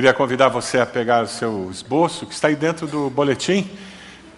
Queria 0.00 0.14
convidar 0.14 0.48
você 0.48 0.80
a 0.80 0.86
pegar 0.86 1.24
o 1.24 1.26
seu 1.26 1.68
esboço, 1.70 2.24
que 2.24 2.32
está 2.32 2.48
aí 2.48 2.56
dentro 2.56 2.86
do 2.86 3.10
boletim, 3.10 3.68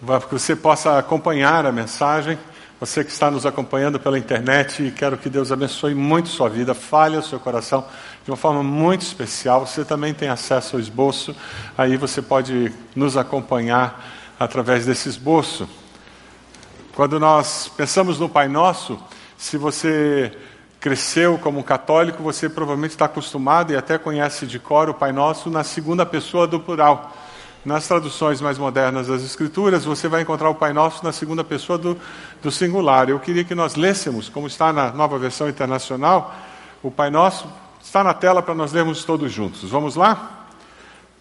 para 0.04 0.20
que 0.20 0.32
você 0.32 0.56
possa 0.56 0.98
acompanhar 0.98 1.64
a 1.64 1.70
mensagem. 1.70 2.36
Você 2.80 3.04
que 3.04 3.12
está 3.12 3.30
nos 3.30 3.46
acompanhando 3.46 4.00
pela 4.00 4.18
internet, 4.18 4.92
quero 4.96 5.16
que 5.16 5.30
Deus 5.30 5.52
abençoe 5.52 5.94
muito 5.94 6.30
sua 6.30 6.48
vida, 6.48 6.74
fale 6.74 7.16
o 7.16 7.22
seu 7.22 7.38
coração 7.38 7.86
de 8.24 8.30
uma 8.32 8.36
forma 8.36 8.60
muito 8.60 9.02
especial. 9.02 9.64
Você 9.64 9.84
também 9.84 10.12
tem 10.12 10.28
acesso 10.28 10.74
ao 10.74 10.80
esboço, 10.80 11.32
aí 11.78 11.96
você 11.96 12.20
pode 12.20 12.72
nos 12.96 13.16
acompanhar 13.16 14.04
através 14.40 14.84
desse 14.84 15.08
esboço. 15.08 15.68
Quando 16.92 17.20
nós 17.20 17.70
pensamos 17.76 18.18
no 18.18 18.28
Pai 18.28 18.48
Nosso, 18.48 18.98
se 19.38 19.56
você 19.56 20.36
cresceu 20.82 21.38
como 21.38 21.62
católico, 21.62 22.24
você 22.24 22.48
provavelmente 22.48 22.90
está 22.90 23.04
acostumado 23.04 23.72
e 23.72 23.76
até 23.76 23.96
conhece 23.96 24.48
de 24.48 24.58
cor 24.58 24.90
o 24.90 24.94
Pai 24.94 25.12
Nosso 25.12 25.48
na 25.48 25.62
segunda 25.62 26.04
pessoa 26.04 26.44
do 26.44 26.58
plural. 26.58 27.16
Nas 27.64 27.86
traduções 27.86 28.40
mais 28.40 28.58
modernas 28.58 29.06
das 29.06 29.22
Escrituras, 29.22 29.84
você 29.84 30.08
vai 30.08 30.22
encontrar 30.22 30.50
o 30.50 30.56
Pai 30.56 30.72
Nosso 30.72 31.04
na 31.04 31.12
segunda 31.12 31.44
pessoa 31.44 31.78
do, 31.78 31.96
do 32.42 32.50
singular. 32.50 33.08
Eu 33.08 33.20
queria 33.20 33.44
que 33.44 33.54
nós 33.54 33.76
lêssemos, 33.76 34.28
como 34.28 34.48
está 34.48 34.72
na 34.72 34.90
nova 34.90 35.16
versão 35.20 35.48
internacional, 35.48 36.34
o 36.82 36.90
Pai 36.90 37.10
Nosso 37.10 37.46
está 37.80 38.02
na 38.02 38.12
tela 38.12 38.42
para 38.42 38.52
nós 38.52 38.72
lermos 38.72 39.04
todos 39.04 39.30
juntos. 39.30 39.70
Vamos 39.70 39.94
lá? 39.94 40.48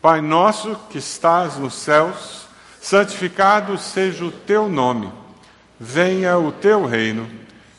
Pai 0.01 0.21
Nosso 0.21 0.75
que 0.89 0.97
estás 0.97 1.57
nos 1.57 1.75
céus, 1.75 2.47
santificado 2.81 3.77
seja 3.77 4.25
o 4.25 4.31
teu 4.31 4.67
nome, 4.67 5.11
venha 5.79 6.35
o 6.39 6.51
teu 6.51 6.83
reino, 6.83 7.29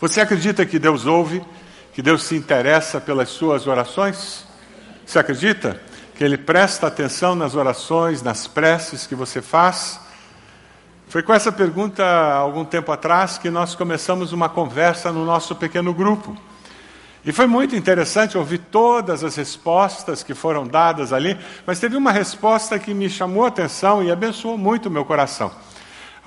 Você 0.00 0.20
acredita 0.20 0.64
que 0.64 0.78
Deus 0.78 1.06
ouve, 1.06 1.42
que 1.92 2.02
Deus 2.02 2.22
se 2.24 2.36
interessa 2.36 3.00
pelas 3.00 3.28
suas 3.28 3.66
orações? 3.66 4.46
Você 5.04 5.18
acredita? 5.18 5.80
que 6.18 6.24
Ele 6.24 6.36
presta 6.36 6.88
atenção 6.88 7.36
nas 7.36 7.54
orações, 7.54 8.22
nas 8.22 8.48
preces 8.48 9.06
que 9.06 9.14
você 9.14 9.40
faz? 9.40 10.00
Foi 11.06 11.22
com 11.22 11.32
essa 11.32 11.52
pergunta, 11.52 12.04
algum 12.04 12.64
tempo 12.64 12.90
atrás, 12.90 13.38
que 13.38 13.48
nós 13.48 13.76
começamos 13.76 14.32
uma 14.32 14.48
conversa 14.48 15.12
no 15.12 15.24
nosso 15.24 15.54
pequeno 15.54 15.94
grupo. 15.94 16.36
E 17.24 17.30
foi 17.30 17.46
muito 17.46 17.76
interessante 17.76 18.36
ouvir 18.36 18.58
todas 18.58 19.22
as 19.22 19.36
respostas 19.36 20.24
que 20.24 20.34
foram 20.34 20.66
dadas 20.66 21.12
ali, 21.12 21.38
mas 21.64 21.78
teve 21.78 21.96
uma 21.96 22.10
resposta 22.10 22.80
que 22.80 22.92
me 22.92 23.08
chamou 23.08 23.44
a 23.44 23.48
atenção 23.48 24.02
e 24.02 24.10
abençoou 24.10 24.58
muito 24.58 24.86
o 24.86 24.90
meu 24.90 25.04
coração. 25.04 25.52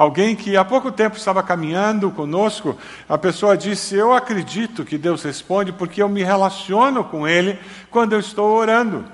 Alguém 0.01 0.35
que 0.35 0.57
há 0.57 0.65
pouco 0.65 0.91
tempo 0.91 1.15
estava 1.15 1.43
caminhando 1.43 2.09
conosco, 2.09 2.75
a 3.07 3.19
pessoa 3.19 3.55
disse: 3.55 3.93
Eu 3.93 4.13
acredito 4.13 4.83
que 4.83 4.97
Deus 4.97 5.21
responde 5.21 5.71
porque 5.71 6.01
eu 6.01 6.09
me 6.09 6.23
relaciono 6.23 7.03
com 7.03 7.27
Ele 7.27 7.59
quando 7.91 8.13
eu 8.13 8.19
estou 8.19 8.49
orando. 8.49 9.05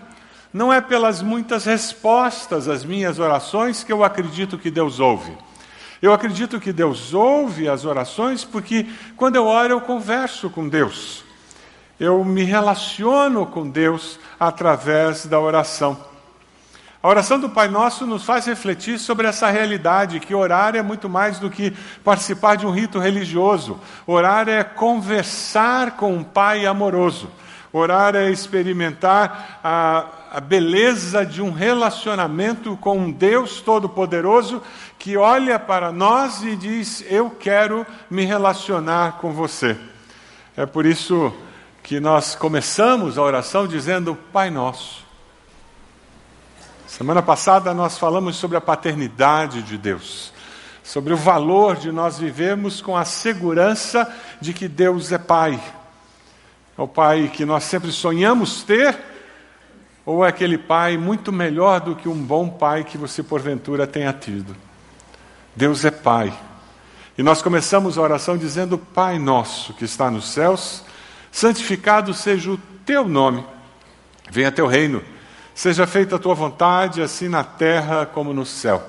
Não 0.54 0.72
é 0.72 0.80
pelas 0.80 1.22
muitas 1.22 1.66
respostas 1.66 2.70
às 2.70 2.86
minhas 2.86 3.20
orações 3.20 3.84
que 3.84 3.92
eu 3.92 4.02
acredito 4.02 4.58
que 4.58 4.72
Deus 4.72 5.02
ouve. 5.02 5.38
Eu 6.02 6.14
acredito 6.14 6.58
que 6.58 6.72
Deus 6.72 7.14
ouve 7.14 7.68
as 7.68 7.84
orações 7.84 8.46
porque 8.46 8.86
quando 9.18 9.36
eu 9.36 9.46
oro 9.46 9.74
eu 9.74 9.82
converso 9.82 10.50
com 10.50 10.70
Deus. 10.70 11.22
Eu 12.00 12.24
me 12.24 12.46
relaciono 12.46 13.46
com 13.46 13.70
Deus 13.70 14.18
através 14.40 15.26
da 15.26 15.38
oração. 15.38 16.07
A 17.02 17.10
oração 17.10 17.40
do 17.40 17.48
Pai 17.48 17.68
Nosso 17.68 18.08
nos 18.08 18.24
faz 18.24 18.48
refletir 18.48 18.98
sobre 18.98 19.28
essa 19.28 19.50
realidade 19.50 20.20
que 20.20 20.34
orar 20.34 20.76
é 20.76 20.82
muito 20.82 21.08
mais 21.08 21.38
do 21.38 21.48
que 21.48 21.72
participar 22.04 22.56
de 22.56 22.66
um 22.66 22.72
rito 22.72 22.98
religioso. 22.98 23.80
Orar 24.06 24.50
é 24.50 24.64
conversar 24.64 25.92
com 25.92 26.14
um 26.14 26.24
Pai 26.24 26.66
amoroso. 26.66 27.30
Orar 27.72 28.16
é 28.16 28.32
experimentar 28.32 29.60
a, 29.64 30.06
a 30.32 30.42
beleza 30.42 31.24
de 31.24 31.40
um 31.40 31.52
relacionamento 31.52 32.76
com 32.78 32.98
um 32.98 33.12
Deus 33.12 33.62
Todo-Poderoso 33.62 34.64
que 34.98 35.16
olha 35.16 35.60
para 35.60 35.92
nós 35.92 36.42
e 36.42 36.56
diz: 36.56 37.06
Eu 37.08 37.30
quero 37.30 37.86
me 38.10 38.26
relacionar 38.26 39.20
com 39.20 39.32
você. 39.32 39.78
É 40.56 40.66
por 40.66 40.84
isso 40.86 41.32
que 41.84 42.00
nós 42.00 42.34
começamos 42.34 43.20
a 43.20 43.22
oração 43.22 43.68
dizendo 43.68 44.18
Pai 44.34 44.50
Nosso. 44.50 45.07
Semana 46.88 47.22
passada 47.22 47.74
nós 47.74 47.98
falamos 47.98 48.38
sobre 48.38 48.58
a 48.58 48.62
paternidade 48.62 49.62
de 49.62 49.78
Deus, 49.78 50.34
sobre 50.84 51.14
o 51.14 51.18
valor 51.18 51.76
de 51.76 51.92
nós 51.92 52.18
vivermos 52.18 52.82
com 52.82 52.98
a 52.98 53.06
segurança 53.06 54.12
de 54.42 54.54
que 54.54 54.68
Deus 54.68 55.12
é 55.12 55.20
Pai 55.20 55.62
é 56.78 56.82
o 56.82 56.88
pai 56.88 57.32
que 57.34 57.44
nós 57.44 57.64
sempre 57.64 57.92
sonhamos 57.92 58.62
ter? 58.62 58.96
Ou 60.06 60.24
é 60.24 60.30
aquele 60.30 60.58
pai 60.60 60.96
muito 60.96 61.34
melhor 61.34 61.82
do 61.82 61.96
que 61.96 62.08
um 62.08 62.22
bom 62.22 62.48
pai 62.48 62.84
que 62.84 62.98
você 62.98 63.24
porventura 63.24 63.88
tenha 63.88 64.14
tido? 64.14 64.56
Deus 65.56 65.84
é 65.84 65.90
pai. 65.90 66.32
E 67.18 67.24
nós 67.24 67.42
começamos 67.42 67.98
a 67.98 68.02
oração 68.02 68.38
dizendo: 68.38 68.78
Pai 68.78 69.18
nosso 69.18 69.74
que 69.74 69.86
está 69.86 70.12
nos 70.12 70.30
céus, 70.30 70.84
santificado 71.32 72.14
seja 72.14 72.52
o 72.52 72.60
teu 72.86 73.08
nome, 73.08 73.44
venha 74.30 74.52
teu 74.52 74.68
reino, 74.68 75.02
seja 75.58 75.88
feita 75.88 76.18
a 76.18 76.20
tua 76.20 76.36
vontade, 76.36 77.02
assim 77.02 77.28
na 77.28 77.44
terra 77.44 78.06
como 78.06 78.32
no 78.32 78.46
céu. 78.46 78.80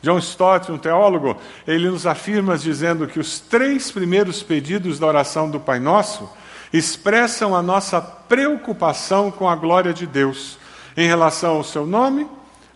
John 0.00 0.18
Stott, 0.18 0.70
um 0.70 0.78
teólogo, 0.78 1.36
ele 1.66 1.90
nos 1.90 2.06
afirma 2.06 2.56
dizendo 2.56 3.08
que 3.08 3.18
os 3.18 3.40
três 3.40 3.90
primeiros 3.90 4.40
pedidos 4.40 5.00
da 5.00 5.06
oração 5.08 5.50
do 5.50 5.58
Pai 5.58 5.80
Nosso 5.80 6.30
expressam 6.72 7.56
a 7.56 7.60
nossa 7.60 8.00
preocupação 8.00 9.32
com 9.32 9.48
a 9.48 9.56
glória 9.56 9.92
de 9.92 10.06
Deus 10.06 10.58
em 10.96 11.08
relação 11.08 11.56
ao 11.56 11.64
seu 11.64 11.84
nome, 11.84 12.28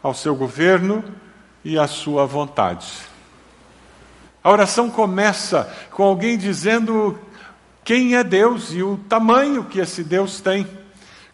ao 0.03 0.13
seu 0.13 0.35
governo 0.35 1.05
e 1.65 1.79
à 1.79 1.87
sua 1.87 2.27
vontade. 2.27 2.89
A 4.43 4.51
oração 4.51 4.91
começa 4.91 5.73
com 5.93 6.03
alguém 6.03 6.37
dizendo 6.37 7.17
quem 7.85 8.17
é 8.17 8.25
Deus 8.25 8.73
e 8.73 8.83
o 8.83 8.97
tamanho 9.09 9.63
que 9.63 9.79
esse 9.79 10.03
Deus 10.03 10.41
tem. 10.41 10.67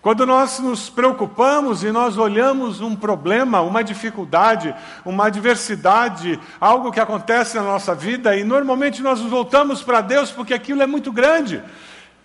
Quando 0.03 0.27
nós 0.27 0.59
nos 0.59 0.91
preocupamos 0.91 1.85
e 1.85 1.93
nós 1.93 2.19
olhamos 2.19 2.81
um 2.81 2.97
problema, 2.97 3.61
uma 3.61 3.85
dificuldade, 3.85 4.75
uma 5.05 5.27
adversidade, 5.27 6.41
algo 6.61 6.91
que 6.91 6.99
acontece 6.99 7.57
na 7.57 7.63
nossa 7.63 7.95
vida, 7.95 8.37
e 8.37 8.43
normalmente 8.43 9.01
nós 9.01 9.21
nos 9.21 9.31
voltamos 9.31 9.81
para 9.81 10.01
Deus 10.01 10.33
porque 10.33 10.53
aquilo 10.53 10.83
é 10.83 10.89
muito 10.89 11.13
grande, 11.13 11.63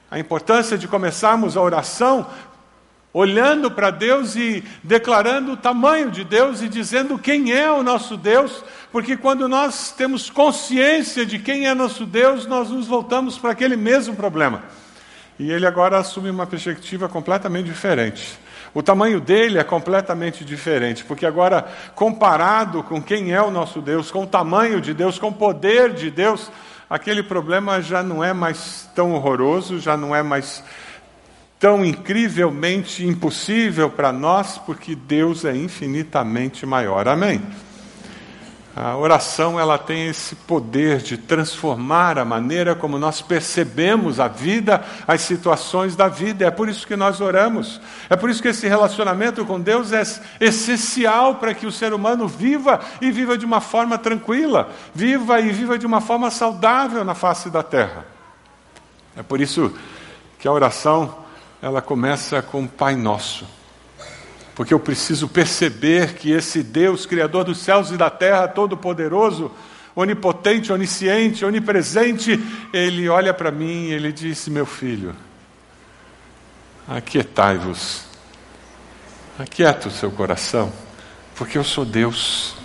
a 0.09 0.17
importância 0.17 0.75
de 0.75 0.87
começarmos 0.87 1.55
a 1.55 1.61
oração 1.61 2.25
olhando 3.13 3.69
para 3.69 3.91
Deus 3.91 4.35
e 4.35 4.63
declarando 4.83 5.51
o 5.51 5.57
tamanho 5.57 6.09
de 6.09 6.23
Deus 6.23 6.63
e 6.63 6.67
dizendo 6.67 7.19
quem 7.19 7.51
é 7.51 7.69
o 7.71 7.83
nosso 7.83 8.17
Deus, 8.17 8.63
porque 8.91 9.15
quando 9.15 9.47
nós 9.47 9.91
temos 9.91 10.31
consciência 10.31 11.23
de 11.27 11.37
quem 11.37 11.67
é 11.67 11.75
nosso 11.75 12.07
Deus, 12.07 12.47
nós 12.47 12.71
nos 12.71 12.87
voltamos 12.87 13.37
para 13.37 13.51
aquele 13.51 13.75
mesmo 13.75 14.15
problema. 14.15 14.63
E 15.39 15.51
ele 15.51 15.65
agora 15.65 15.97
assume 15.97 16.29
uma 16.29 16.47
perspectiva 16.47 17.07
completamente 17.07 17.67
diferente. 17.67 18.39
O 18.73 18.83
tamanho 18.83 19.19
dele 19.19 19.57
é 19.57 19.63
completamente 19.63 20.43
diferente, 20.43 21.03
porque 21.03 21.25
agora, 21.25 21.65
comparado 21.95 22.83
com 22.83 23.01
quem 23.01 23.33
é 23.33 23.41
o 23.41 23.51
nosso 23.51 23.81
Deus, 23.81 24.11
com 24.11 24.23
o 24.23 24.27
tamanho 24.27 24.81
de 24.81 24.93
Deus, 24.93 25.17
com 25.17 25.29
o 25.29 25.33
poder 25.33 25.93
de 25.93 26.11
Deus, 26.11 26.51
aquele 26.89 27.23
problema 27.23 27.81
já 27.81 28.03
não 28.03 28.23
é 28.23 28.33
mais 28.33 28.89
tão 28.93 29.13
horroroso, 29.13 29.79
já 29.79 29.95
não 29.95 30.15
é 30.15 30.21
mais 30.21 30.63
tão 31.59 31.83
incrivelmente 31.83 33.05
impossível 33.05 33.89
para 33.89 34.11
nós, 34.11 34.57
porque 34.59 34.95
Deus 34.95 35.43
é 35.45 35.55
infinitamente 35.55 36.65
maior. 36.65 37.07
Amém. 37.07 37.41
A 38.79 38.95
oração 38.95 39.59
ela 39.59 39.75
tem 39.75 40.07
esse 40.07 40.35
poder 40.35 40.99
de 40.99 41.17
transformar 41.17 42.19
a 42.19 42.23
maneira 42.23 42.75
como 42.75 42.99
nós 42.99 43.23
percebemos 43.23 44.19
a 44.19 44.27
vida, 44.27 44.85
as 45.07 45.21
situações 45.21 45.95
da 45.95 46.07
vida. 46.07 46.45
É 46.45 46.51
por 46.51 46.69
isso 46.69 46.85
que 46.85 46.95
nós 46.95 47.19
oramos. 47.19 47.81
É 48.07 48.15
por 48.15 48.29
isso 48.29 48.39
que 48.39 48.49
esse 48.49 48.67
relacionamento 48.67 49.43
com 49.47 49.59
Deus 49.59 49.91
é 49.91 50.03
essencial 50.39 51.35
para 51.35 51.55
que 51.55 51.65
o 51.65 51.71
ser 51.71 51.91
humano 51.91 52.27
viva 52.27 52.79
e 53.01 53.11
viva 53.11 53.35
de 53.35 53.47
uma 53.47 53.61
forma 53.61 53.97
tranquila, 53.97 54.69
viva 54.93 55.39
e 55.39 55.51
viva 55.51 55.79
de 55.79 55.87
uma 55.87 55.99
forma 55.99 56.29
saudável 56.29 57.03
na 57.03 57.15
face 57.15 57.49
da 57.49 57.63
terra. 57.63 58.05
É 59.15 59.23
por 59.23 59.41
isso 59.41 59.73
que 60.37 60.47
a 60.47 60.51
oração 60.51 61.15
ela 61.63 61.81
começa 61.81 62.43
com 62.43 62.67
Pai 62.67 62.95
Nosso. 62.95 63.56
Porque 64.57 64.73
eu 64.73 64.79
preciso 64.79 65.27
perceber 65.27 66.15
que 66.15 66.31
esse 66.31 66.63
Deus, 66.63 67.05
Criador 67.05 67.43
dos 67.43 67.59
céus 67.59 67.91
e 67.91 67.95
da 67.95 68.09
terra, 68.09 68.47
Todo-Poderoso, 68.47 69.51
onipotente, 69.95 70.73
onisciente, 70.73 71.45
onipresente, 71.45 72.43
ele 72.73 73.07
olha 73.07 73.35
para 73.35 73.51
mim 73.51 73.85
e 73.85 73.93
ele 73.93 74.11
disse: 74.11 74.49
Meu 74.49 74.65
filho, 74.65 75.15
aquietai-vos, 76.87 78.05
aquieta 79.37 79.89
o 79.89 79.91
seu 79.91 80.09
coração, 80.09 80.73
porque 81.35 81.55
eu 81.55 81.63
sou 81.63 81.85
Deus. 81.85 82.55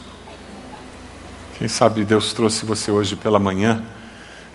Quem 1.59 1.69
sabe 1.69 2.07
Deus 2.07 2.33
trouxe 2.33 2.65
você 2.65 2.91
hoje 2.91 3.17
pela 3.17 3.39
manhã 3.39 3.85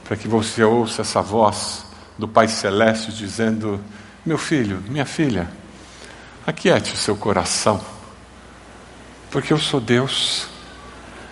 para 0.06 0.18
que 0.18 0.28
você 0.28 0.64
ouça 0.64 1.04
essa 1.04 1.22
voz 1.22 1.86
do 2.18 2.28
Pai 2.28 2.48
Celeste 2.48 3.12
dizendo: 3.12 3.80
Meu 4.26 4.40
filho, 4.40 4.84
minha 4.90 5.06
filha, 5.06 5.48
aquiete 6.48 6.94
o 6.94 6.98
seu 6.98 7.18
coração, 7.18 7.82
porque 9.30 9.52
eu 9.52 9.58
sou 9.58 9.82
Deus. 9.82 10.48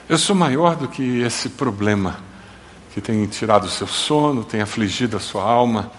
Eu 0.10 0.18
sou 0.18 0.36
maior 0.36 0.76
do 0.76 0.90
que 0.90 1.22
esse 1.22 1.48
problema 1.48 2.18
que 2.94 3.00
tem 3.00 3.26
tirado 3.26 3.64
o 3.64 3.70
seu 3.70 3.88
sono, 3.88 4.44
tem 4.44 4.60
afligido 4.60 5.16
a 5.16 5.20
sua 5.22 5.44
alma, 5.44 5.90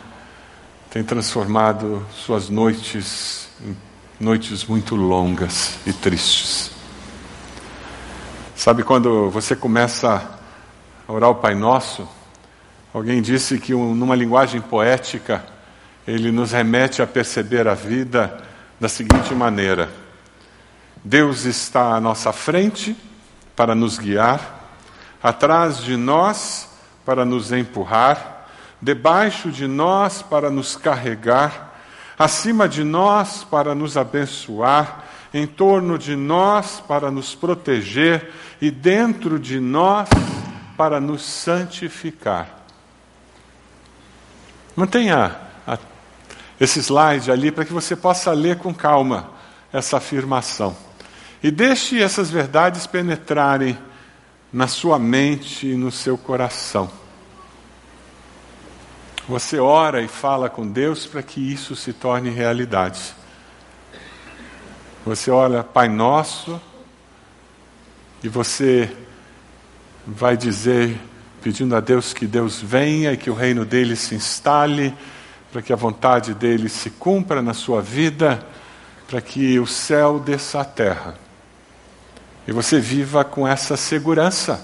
tem 0.91 1.03
transformado 1.03 2.07
suas 2.13 2.51
noites 2.51 3.49
em 3.65 3.75
noites 4.21 4.67
muito 4.67 4.95
longas 4.95 5.79
e 5.87 5.95
tristes. 5.95 6.71
Sabe 8.55 8.83
quando 8.83 9.31
você 9.31 9.57
começa 9.57 10.39
a 11.09 11.13
orar 11.13 11.31
o 11.31 11.37
Pai 11.37 11.55
Nosso, 11.55 12.07
alguém 12.93 13.23
disse 13.23 13.59
que 13.59 13.73
numa 13.73 14.15
linguagem 14.15 14.61
poética, 14.61 15.43
ele 16.07 16.31
nos 16.31 16.53
remete 16.53 17.01
a 17.01 17.07
perceber 17.07 17.67
a 17.67 17.75
vida 17.75 18.45
da 18.81 18.89
seguinte 18.89 19.35
maneira: 19.35 19.91
Deus 21.05 21.45
está 21.45 21.95
à 21.95 22.01
nossa 22.01 22.33
frente 22.33 22.97
para 23.55 23.75
nos 23.75 23.99
guiar, 23.99 24.79
atrás 25.23 25.79
de 25.79 25.97
nós 25.97 26.69
para 27.05 27.25
nos 27.25 27.53
empurrar, 27.53 28.49
debaixo 28.81 29.51
de 29.51 29.67
nós 29.67 30.23
para 30.23 30.51
nos 30.51 30.77
carregar, 30.77 31.75
acima 32.19 32.69
de 32.69 32.85
nós 32.85 33.45
para 33.45 33.75
nos 33.75 33.97
abençoar, 33.97 35.05
em 35.33 35.47
torno 35.47 35.99
de 35.99 36.17
nós 36.17 36.81
para 36.81 37.11
nos 37.11 37.35
proteger 37.35 38.33
e 38.61 38.71
dentro 38.71 39.39
de 39.39 39.61
nós 39.61 40.09
para 40.77 41.01
nos 41.01 41.23
santificar. 41.23 42.65
Mantenha 44.75 45.37
a, 45.67 45.79
esse 46.61 46.81
slide 46.81 47.31
ali 47.31 47.51
para 47.51 47.65
que 47.65 47.73
você 47.73 47.95
possa 47.95 48.33
ler 48.33 48.57
com 48.59 48.75
calma 48.75 49.31
essa 49.73 49.99
afirmação. 49.99 50.77
E 51.43 51.51
deixe 51.51 52.03
essas 52.03 52.31
verdades 52.31 52.87
penetrarem 52.87 53.79
na 54.53 54.67
sua 54.67 54.99
mente 54.99 55.69
e 55.69 55.75
no 55.75 55.93
seu 55.93 56.17
coração. 56.17 56.91
Você 59.29 59.59
ora 59.59 60.01
e 60.03 60.09
fala 60.09 60.49
com 60.49 60.67
Deus 60.67 61.05
para 61.05 61.23
que 61.23 61.41
isso 61.41 61.75
se 61.75 61.93
torne 61.93 62.31
realidade. 62.31 63.15
Você 65.05 65.31
ora, 65.31 65.63
Pai 65.63 65.89
Nosso, 65.89 66.61
e 68.23 68.29
você 68.29 68.91
vai 70.07 70.37
dizer, 70.37 70.97
pedindo 71.43 71.75
a 71.77 71.81
Deus 71.81 72.13
que 72.13 72.27
Deus 72.27 72.63
venha 72.63 73.13
e 73.13 73.17
que 73.17 73.29
o 73.29 73.35
reino 73.35 73.65
dele 73.65 73.97
se 73.97 74.15
instale, 74.15 74.95
para 75.57 75.63
que 75.63 75.73
a 75.73 75.77
vontade 75.77 76.35
dele 76.35 76.69
se 76.69 76.91
cumpra 76.91 77.41
na 77.41 77.55
sua 77.55 77.81
vida, 77.81 78.47
para 79.09 79.23
que 79.23 79.59
o 79.59 79.67
céu 79.67 80.21
desça 80.21 80.61
à 80.61 80.65
terra. 80.67 81.15
E 82.47 82.53
você 82.53 82.79
viva 82.79 83.25
com 83.25 83.49
essa 83.49 83.75
segurança 83.75 84.63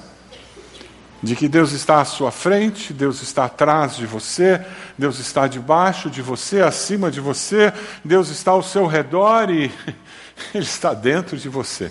de 1.23 1.35
que 1.35 1.49
Deus 1.49 1.73
está 1.73 2.03
à 2.03 2.05
sua 2.05 2.31
frente, 2.31 2.93
Deus 2.93 3.23
está 3.23 3.47
atrás 3.47 3.97
de 3.97 4.05
você, 4.05 4.62
Deus 4.99 5.19
está 5.19 5.49
debaixo 5.49 6.11
de 6.11 6.21
você, 6.21 6.61
acima 6.61 7.11
de 7.11 7.23
você, 7.23 7.73
Deus 8.05 8.29
está 8.29 8.50
ao 8.50 8.62
seu 8.62 8.87
redor 8.87 9.50
e 9.50 9.73
Ele 10.53 10.62
está 10.62 10.93
dentro 10.93 11.38
de 11.38 11.49
você. 11.49 11.91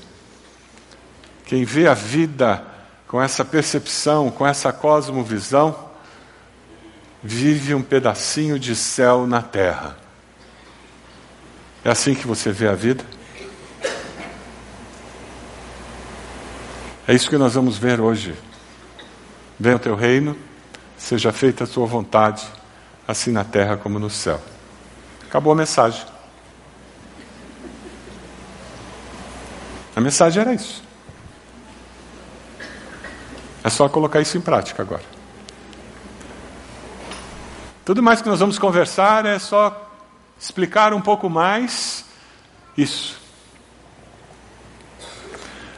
Quem 1.45 1.65
vê 1.65 1.88
a 1.88 1.95
vida 1.95 2.63
com 3.07 3.19
essa 3.19 3.44
percepção, 3.44 4.30
com 4.30 4.45
essa 4.45 4.71
cosmovisão, 4.71 5.89
vive 7.23 7.75
um 7.75 7.81
pedacinho 7.81 8.57
de 8.57 8.75
céu 8.75 9.27
na 9.27 9.41
terra. 9.41 9.97
É 11.83 11.89
assim 11.89 12.15
que 12.15 12.27
você 12.27 12.51
vê 12.51 12.68
a 12.68 12.73
vida? 12.73 13.03
É 17.07 17.13
isso 17.13 17.29
que 17.29 17.38
nós 17.38 17.53
vamos 17.53 17.77
ver 17.77 18.00
hoje. 18.00 18.35
Venha 19.59 19.75
o 19.75 19.79
teu 19.79 19.95
reino, 19.95 20.38
seja 20.97 21.31
feita 21.31 21.63
a 21.63 21.68
tua 21.68 21.85
vontade, 21.85 22.47
assim 23.07 23.31
na 23.31 23.44
terra 23.44 23.77
como 23.77 24.00
no 24.00 24.09
céu. 24.09 24.39
Acabou 25.27 25.53
a 25.53 25.56
mensagem. 25.56 26.06
A 29.95 30.01
mensagem 30.01 30.41
era 30.41 30.53
isso. 30.53 30.83
É 33.63 33.69
só 33.69 33.88
colocar 33.89 34.21
isso 34.21 34.38
em 34.38 34.41
prática 34.41 34.81
agora. 34.81 35.20
Tudo 37.85 38.04
mais 38.04 38.21
que 38.21 38.30
nós 38.30 38.40
vamos 38.40 38.59
conversar 38.59 39.26
é 39.26 39.40
só 39.40 39.90
explicar 40.40 40.94
um 40.94 41.02
pouco 41.02 41.30
mais 41.30 42.06
isso 42.78 43.21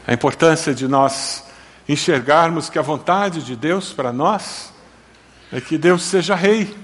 a 0.06 0.14
importância 0.14 0.74
de 0.74 0.88
nós 0.88 1.44
enxergarmos 1.88 2.70
que 2.70 2.78
a 2.78 2.82
vontade 2.82 3.42
de 3.42 3.56
Deus 3.56 3.94
para 3.94 4.12
nós 4.12 4.74
é 5.52 5.62
que 5.62 5.78
Deus 5.78 6.04
seja 6.04 6.36
rei. 6.36 6.76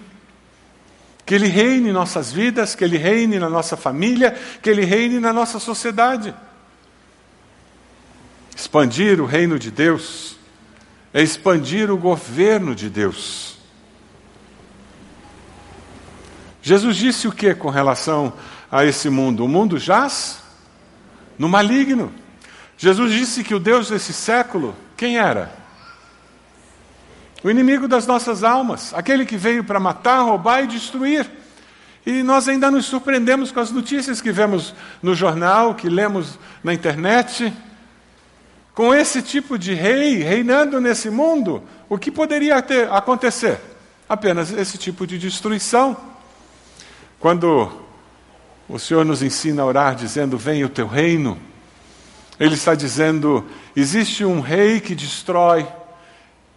Que 1.26 1.36
Ele 1.36 1.48
reine 1.48 1.90
em 1.90 1.94
nossas 1.94 2.32
vidas, 2.32 2.76
que 2.76 2.84
Ele 2.84 2.98
reine 2.98 3.38
na 3.38 3.50
nossa 3.50 3.78
família, 3.78 4.38
que 4.62 4.70
Ele 4.70 4.84
reine 4.84 5.20
na 5.20 5.32
nossa 5.32 5.60
sociedade. 5.60 6.34
Expandir 8.56 9.22
o 9.22 9.26
reino 9.26 9.60
de 9.60 9.70
Deus 9.70 10.38
é 11.14 11.22
expandir 11.22 11.92
o 11.92 11.98
governo 11.98 12.74
de 12.74 12.90
Deus. 12.90 13.49
Jesus 16.62 16.96
disse 16.96 17.28
o 17.28 17.32
que 17.32 17.54
com 17.56 17.70
relação 17.70 18.34
a 18.72 18.86
esse 18.86 19.10
mundo? 19.10 19.46
O 19.46 19.48
mundo 19.48 19.78
jaz 19.78 20.42
no 21.38 21.48
maligno. 21.48 22.12
Jesus 22.78 23.12
disse 23.14 23.44
que 23.44 23.56
o 23.56 23.60
Deus 23.60 23.90
desse 23.90 24.14
século, 24.14 24.76
quem 24.96 25.18
era? 25.18 25.54
O 27.44 27.50
inimigo 27.50 27.88
das 27.88 28.06
nossas 28.06 28.44
almas, 28.44 28.94
aquele 28.94 29.26
que 29.26 29.38
veio 29.38 29.64
para 29.64 29.80
matar, 29.80 30.22
roubar 30.22 30.64
e 30.64 30.68
destruir. 30.68 31.30
E 32.06 32.24
nós 32.24 32.48
ainda 32.50 32.70
nos 32.70 32.86
surpreendemos 32.86 33.52
com 33.52 33.60
as 33.60 33.72
notícias 33.72 34.22
que 34.22 34.32
vemos 34.32 34.74
no 35.02 35.16
jornal, 35.16 35.76
que 35.76 35.90
lemos 35.90 36.38
na 36.64 36.74
internet. 36.74 37.54
Com 38.74 38.94
esse 38.94 39.22
tipo 39.22 39.58
de 39.58 39.74
rei 39.74 40.18
reinando 40.24 40.82
nesse 40.82 41.10
mundo, 41.10 41.64
o 41.88 41.98
que 41.98 42.12
poderia 42.12 42.62
ter, 42.62 42.92
acontecer? 42.92 43.60
Apenas 44.08 44.52
esse 44.52 44.78
tipo 44.78 45.06
de 45.06 45.18
destruição. 45.18 46.09
Quando 47.20 47.70
o 48.70 48.80
Senhor 48.80 49.04
nos 49.04 49.22
ensina 49.22 49.62
a 49.62 49.66
orar 49.66 49.94
dizendo: 49.94 50.38
Venha 50.38 50.66
o 50.66 50.70
teu 50.70 50.88
reino, 50.88 51.38
ele 52.40 52.56
está 52.56 52.74
dizendo: 52.74 53.46
existe 53.76 54.24
um 54.24 54.40
rei 54.40 54.80
que 54.80 54.96
destrói, 54.96 55.68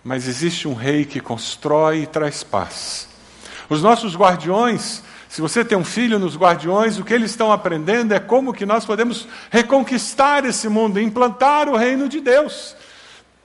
mas 0.04 0.28
existe 0.28 0.69
um 0.69 0.75
rei 0.75 1.04
que 1.04 1.19
constrói 1.19 2.02
e 2.02 2.07
traz 2.07 2.45
paz. 2.45 3.09
Os 3.69 3.83
nossos 3.83 4.14
guardiões, 4.14 5.02
se 5.28 5.40
você 5.40 5.64
tem 5.64 5.76
um 5.76 5.85
filho 5.85 6.19
nos 6.19 6.37
guardiões, 6.37 6.97
o 6.97 7.04
que 7.04 7.12
eles 7.12 7.33
estão 7.33 7.50
aprendendo 7.50 8.14
é 8.14 8.21
como 8.21 8.52
que 8.52 8.64
nós 8.64 8.85
podemos 8.85 9.26
reconquistar 9.50 10.45
esse 10.45 10.69
mundo, 10.69 11.00
implantar 11.00 11.69
o 11.69 11.76
reino 11.76 12.09
de 12.09 12.21
Deus 12.21 12.76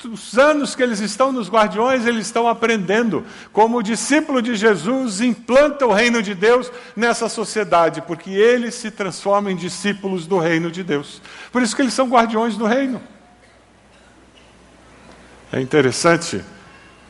os 0.06 0.38
anos 0.38 0.75
que 0.75 0.84
eles 0.84 1.00
estão 1.00 1.32
nos 1.32 1.50
guardiões, 1.50 2.06
eles 2.06 2.27
estão 2.27 2.48
aprendendo 2.48 3.25
como 3.51 3.77
o 3.77 3.84
discípulo 3.84 4.42
de 4.42 4.56
Jesus 4.56 5.22
implanta 5.22 5.88
o 5.88 5.92
reino 5.92 6.22
de 6.22 6.36
Deus 6.36 6.72
nessa 6.96 7.27
sociedade, 7.27 8.01
porque 8.01 8.30
eles 8.30 8.75
se 8.75 8.92
transformam 8.92 9.51
em 9.51 9.56
discípulos 9.56 10.27
do 10.27 10.38
reino 10.38 10.70
de 10.70 10.84
Deus. 10.84 11.22
Por 11.51 11.63
isso 11.63 11.75
que 11.75 11.82
eles 11.82 11.94
são 11.94 12.08
guardiões 12.08 12.56
do 12.56 12.66
reino. 12.66 13.01
É 15.51 15.60
interessante, 15.60 16.44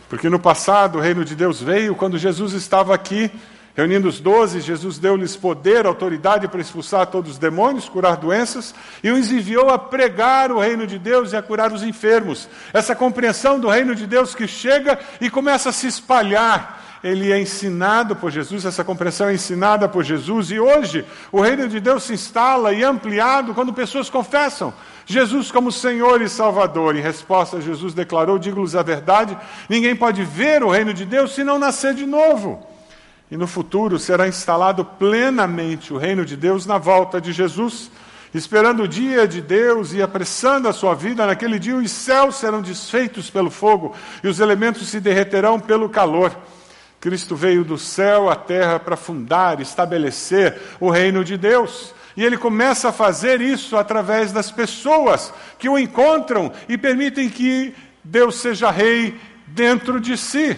porque 0.07 0.29
no 0.29 0.39
passado 0.39 0.97
o 0.97 1.01
reino 1.01 1.25
de 1.25 1.35
Deus 1.35 1.61
veio 1.61 1.95
quando 1.95 2.17
Jesus 2.17 2.53
estava 2.53 2.95
aqui 2.95 3.29
Reunindo 3.77 4.07
os 4.07 4.19
doze, 4.19 4.59
Jesus 4.59 4.97
deu-lhes 4.97 5.35
poder, 5.35 5.85
autoridade 5.85 6.47
para 6.47 6.59
expulsar 6.59 7.05
todos 7.05 7.33
os 7.33 7.37
demônios, 7.37 7.87
curar 7.87 8.17
doenças, 8.17 8.73
e 9.03 9.11
os 9.11 9.31
enviou 9.31 9.69
a 9.69 9.77
pregar 9.77 10.51
o 10.51 10.59
reino 10.59 10.87
de 10.87 10.97
Deus 10.97 11.31
e 11.31 11.35
a 11.35 11.43
curar 11.43 11.71
os 11.71 11.83
enfermos. 11.83 12.49
Essa 12.73 12.95
compreensão 12.95 13.59
do 13.59 13.69
reino 13.69 13.93
de 13.93 14.07
Deus 14.07 14.33
que 14.33 14.47
chega 14.47 14.97
e 15.21 15.29
começa 15.29 15.69
a 15.69 15.71
se 15.71 15.85
espalhar 15.85 16.85
ele 17.03 17.31
é 17.31 17.39
ensinado 17.39 18.15
por 18.15 18.31
Jesus, 18.31 18.65
essa 18.65 18.83
compreensão 18.83 19.29
é 19.29 19.33
ensinada 19.35 19.87
por 19.87 20.03
Jesus, 20.03 20.49
e 20.49 20.59
hoje 20.59 21.05
o 21.31 21.39
reino 21.39 21.67
de 21.67 21.79
Deus 21.79 22.03
se 22.03 22.13
instala 22.13 22.73
e 22.73 22.81
é 22.81 22.85
ampliado 22.85 23.53
quando 23.53 23.71
pessoas 23.71 24.09
confessam 24.09 24.73
Jesus 25.05 25.51
como 25.51 25.71
Senhor 25.71 26.19
e 26.23 26.27
Salvador. 26.27 26.95
Em 26.95 27.01
resposta, 27.01 27.61
Jesus 27.61 27.93
declarou: 27.93 28.39
Digo-lhes 28.39 28.75
a 28.75 28.81
verdade, 28.81 29.37
ninguém 29.69 29.95
pode 29.95 30.23
ver 30.23 30.63
o 30.63 30.71
reino 30.71 30.93
de 30.93 31.05
Deus 31.05 31.35
se 31.35 31.43
não 31.43 31.59
nascer 31.59 31.93
de 31.93 32.07
novo. 32.07 32.67
E 33.29 33.35
no 33.35 33.45
futuro 33.45 33.99
será 33.99 34.27
instalado 34.27 34.85
plenamente 34.85 35.93
o 35.93 35.97
reino 35.97 36.25
de 36.25 36.37
Deus 36.37 36.65
na 36.65 36.77
volta 36.77 37.19
de 37.19 37.33
Jesus. 37.33 37.91
Esperando 38.33 38.83
o 38.83 38.87
dia 38.87 39.27
de 39.27 39.41
Deus 39.41 39.93
e 39.93 40.01
apressando 40.01 40.67
a 40.67 40.73
sua 40.73 40.93
vida, 40.93 41.25
naquele 41.25 41.59
dia 41.59 41.75
os 41.75 41.91
céus 41.91 42.35
serão 42.35 42.61
desfeitos 42.61 43.29
pelo 43.29 43.49
fogo 43.49 43.93
e 44.23 44.27
os 44.27 44.39
elementos 44.39 44.87
se 44.87 44.99
derreterão 44.99 45.59
pelo 45.59 45.89
calor. 45.89 46.35
Cristo 46.99 47.35
veio 47.35 47.63
do 47.63 47.77
céu 47.77 48.29
à 48.29 48.35
terra 48.35 48.79
para 48.79 48.95
fundar, 48.95 49.59
estabelecer 49.59 50.59
o 50.79 50.89
reino 50.89 51.23
de 51.23 51.37
Deus. 51.37 51.93
E 52.15 52.23
ele 52.23 52.37
começa 52.37 52.89
a 52.89 52.93
fazer 52.93 53.41
isso 53.41 53.77
através 53.77 54.31
das 54.31 54.51
pessoas 54.51 55.33
que 55.59 55.69
o 55.69 55.77
encontram 55.77 56.51
e 56.67 56.77
permitem 56.77 57.29
que 57.29 57.75
Deus 58.03 58.35
seja 58.35 58.71
rei 58.71 59.19
dentro 59.47 59.99
de 59.99 60.17
si. 60.17 60.57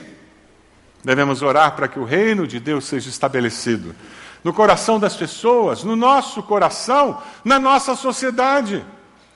Devemos 1.04 1.42
orar 1.42 1.76
para 1.76 1.88
que 1.88 2.00
o 2.00 2.04
reino 2.04 2.46
de 2.46 2.60
Deus 2.60 2.86
seja 2.86 3.10
estabelecido 3.10 3.96
no 4.44 4.54
coração 4.54 5.00
das 5.00 5.16
pessoas, 5.16 5.84
no 5.84 5.96
nosso 5.96 6.42
coração, 6.44 7.22
na 7.44 7.60
nossa 7.60 7.96
sociedade. 7.96 8.84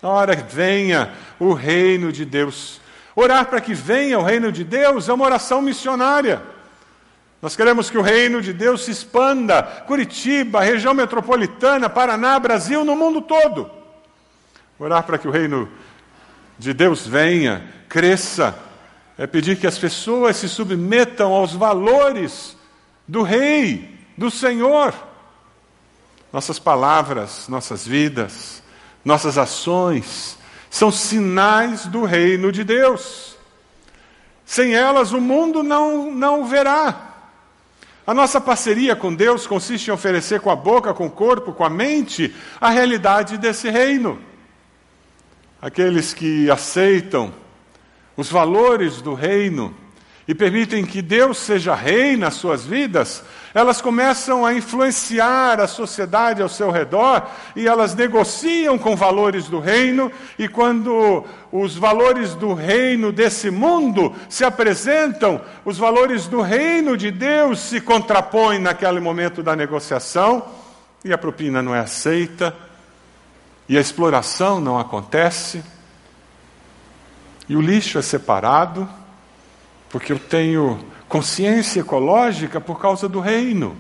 Ora, 0.02 0.36
venha 0.36 1.14
o 1.40 1.54
reino 1.54 2.12
de 2.12 2.26
Deus. 2.26 2.80
Orar 3.16 3.46
para 3.46 3.62
que 3.62 3.74
venha 3.74 4.20
o 4.20 4.24
reino 4.24 4.52
de 4.52 4.64
Deus 4.64 5.10
é 5.10 5.14
uma 5.14 5.26
oração 5.26 5.62
missionária. 5.62 6.42
Nós 7.42 7.56
queremos 7.56 7.90
que 7.90 7.98
o 7.98 8.02
reino 8.02 8.42
de 8.42 8.54
Deus 8.54 8.86
se 8.86 8.92
expanda, 8.92 9.62
Curitiba, 9.86 10.62
região 10.62 10.94
metropolitana, 10.94 11.90
Paraná, 11.90 12.40
Brasil, 12.40 12.86
no 12.86 12.96
mundo 12.96 13.22
todo. 13.22 13.70
Orar 14.80 15.04
para 15.04 15.18
que 15.18 15.28
o 15.28 15.32
reino 15.32 15.70
de 16.58 16.74
Deus 16.74 17.06
venha, 17.06 17.64
cresça, 17.90 18.56
é 19.18 19.28
pedir 19.28 19.58
que 19.58 19.68
as 19.68 19.78
pessoas 19.78 20.38
se 20.38 20.50
submetam 20.50 21.32
aos 21.32 21.54
valores 21.54 22.58
do 23.08 23.22
Rei, 23.22 23.98
do 24.18 24.32
Senhor. 24.32 24.94
Nossas 26.32 26.58
palavras, 26.58 27.48
nossas 27.48 27.86
vidas, 27.86 28.64
nossas 29.06 29.38
ações 29.38 30.38
são 30.70 30.90
sinais 30.90 31.86
do 31.86 32.04
reino 32.04 32.52
de 32.52 32.64
Deus. 32.64 33.38
Sem 34.46 34.74
elas, 34.74 35.12
o 35.12 35.22
mundo 35.22 35.62
não, 35.62 36.12
não 36.12 36.46
verá. 36.46 37.12
A 38.06 38.14
nossa 38.14 38.42
parceria 38.42 38.96
com 38.96 39.14
Deus 39.14 39.48
consiste 39.48 39.88
em 39.88 39.94
oferecer 39.94 40.42
com 40.42 40.50
a 40.50 40.56
boca, 40.56 40.94
com 40.94 41.06
o 41.06 41.12
corpo, 41.12 41.54
com 41.54 41.64
a 41.64 41.70
mente, 41.70 42.36
a 42.60 42.70
realidade 42.70 43.38
desse 43.38 43.70
reino. 43.70 44.20
Aqueles 45.62 46.14
que 46.14 46.50
aceitam 46.50 47.34
os 48.16 48.30
valores 48.30 49.02
do 49.02 49.14
reino 49.14 49.74
e 50.28 50.34
permitem 50.34 50.86
que 50.86 51.02
Deus 51.02 51.38
seja 51.38 51.76
rei 51.76 52.16
nas 52.16 52.36
suas 52.36 52.66
vidas, 52.66 53.24
elas 53.54 53.82
começam 53.82 54.46
a 54.46 54.54
influenciar 54.54 55.60
a 55.60 55.68
sociedade 55.68 56.42
ao 56.42 56.48
seu 56.48 56.72
redor 56.72 57.28
e 57.56 57.68
elas 57.68 57.94
negociam 57.94 58.78
com 58.80 58.96
valores 58.96 59.48
do 59.48 59.60
reino, 59.60 60.12
e 60.40 60.48
quando 60.48 61.26
os 61.52 61.76
valores 61.76 62.34
do 62.36 62.54
reino 62.54 63.12
desse 63.12 63.52
mundo 63.52 64.16
se 64.30 64.46
apresentam, 64.46 65.42
os 65.66 65.78
valores 65.78 66.26
do 66.26 66.42
reino 66.42 66.96
de 66.96 67.12
Deus 67.12 67.60
se 67.60 67.82
contrapõem 67.82 68.60
naquele 68.60 69.00
momento 69.00 69.44
da 69.44 69.56
negociação, 69.56 70.44
e 71.04 71.12
a 71.12 71.18
propina 71.18 71.62
não 71.62 71.76
é 71.76 71.80
aceita, 71.80 72.56
e 73.68 73.78
a 73.78 73.82
exploração 73.82 74.60
não 74.60 74.80
acontece, 74.80 75.64
e 77.48 77.56
o 77.56 77.62
lixo 77.62 77.98
é 77.98 78.02
separado 78.02 78.88
porque 79.90 80.12
eu 80.12 80.18
tenho 80.18 80.84
consciência 81.08 81.82
ecológica 81.82 82.60
por 82.60 82.80
causa 82.80 83.08
do 83.08 83.20
reino. 83.20 83.78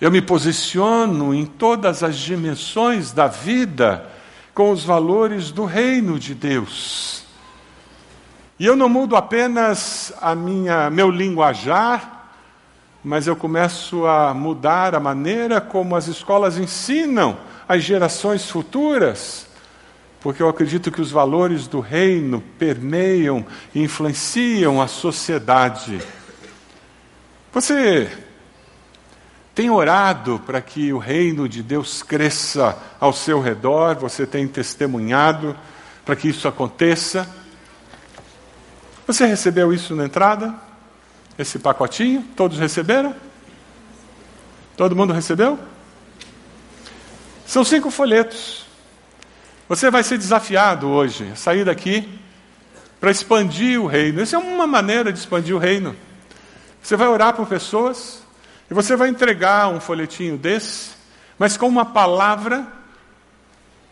Eu 0.00 0.10
me 0.10 0.22
posiciono 0.22 1.34
em 1.34 1.44
todas 1.44 2.02
as 2.02 2.16
dimensões 2.16 3.10
da 3.12 3.26
vida 3.26 4.08
com 4.54 4.70
os 4.70 4.84
valores 4.84 5.50
do 5.50 5.64
reino 5.64 6.18
de 6.18 6.34
Deus. 6.34 7.24
E 8.58 8.66
eu 8.66 8.76
não 8.76 8.88
mudo 8.88 9.16
apenas 9.16 10.12
a 10.20 10.34
minha 10.34 10.90
meu 10.90 11.10
linguajar, 11.10 12.30
mas 13.02 13.26
eu 13.26 13.34
começo 13.34 14.06
a 14.06 14.32
mudar 14.32 14.94
a 14.94 15.00
maneira 15.00 15.60
como 15.60 15.96
as 15.96 16.06
escolas 16.06 16.56
ensinam 16.58 17.36
as 17.68 17.82
gerações 17.82 18.48
futuras 18.48 19.50
porque 20.22 20.42
eu 20.42 20.48
acredito 20.48 20.92
que 20.92 21.00
os 21.00 21.10
valores 21.10 21.66
do 21.66 21.80
reino 21.80 22.40
permeiam 22.56 23.44
e 23.74 23.82
influenciam 23.82 24.80
a 24.80 24.86
sociedade. 24.86 26.00
Você 27.52 28.08
tem 29.52 29.68
orado 29.68 30.40
para 30.46 30.60
que 30.60 30.92
o 30.92 30.98
reino 30.98 31.48
de 31.48 31.60
Deus 31.60 32.04
cresça 32.04 32.78
ao 33.00 33.12
seu 33.12 33.40
redor? 33.40 33.96
Você 33.96 34.24
tem 34.24 34.46
testemunhado 34.46 35.56
para 36.04 36.14
que 36.14 36.28
isso 36.28 36.46
aconteça? 36.46 37.28
Você 39.06 39.26
recebeu 39.26 39.72
isso 39.72 39.94
na 39.96 40.04
entrada? 40.04 40.54
Esse 41.36 41.58
pacotinho? 41.58 42.22
Todos 42.36 42.58
receberam? 42.58 43.14
Todo 44.76 44.94
mundo 44.94 45.12
recebeu? 45.12 45.58
São 47.44 47.64
cinco 47.64 47.90
folhetos. 47.90 48.61
Você 49.72 49.90
vai 49.90 50.02
ser 50.02 50.18
desafiado 50.18 50.86
hoje 50.86 51.30
a 51.32 51.34
sair 51.34 51.64
daqui 51.64 52.06
para 53.00 53.10
expandir 53.10 53.80
o 53.80 53.86
reino. 53.86 54.20
Essa 54.20 54.36
é 54.36 54.38
uma 54.38 54.66
maneira 54.66 55.10
de 55.10 55.18
expandir 55.18 55.56
o 55.56 55.58
reino. 55.58 55.96
Você 56.82 56.94
vai 56.94 57.08
orar 57.08 57.32
por 57.32 57.46
pessoas 57.46 58.22
e 58.70 58.74
você 58.74 58.94
vai 58.96 59.08
entregar 59.08 59.68
um 59.68 59.80
folhetinho 59.80 60.36
desse, 60.36 60.90
mas 61.38 61.56
com 61.56 61.66
uma 61.66 61.86
palavra, 61.86 62.66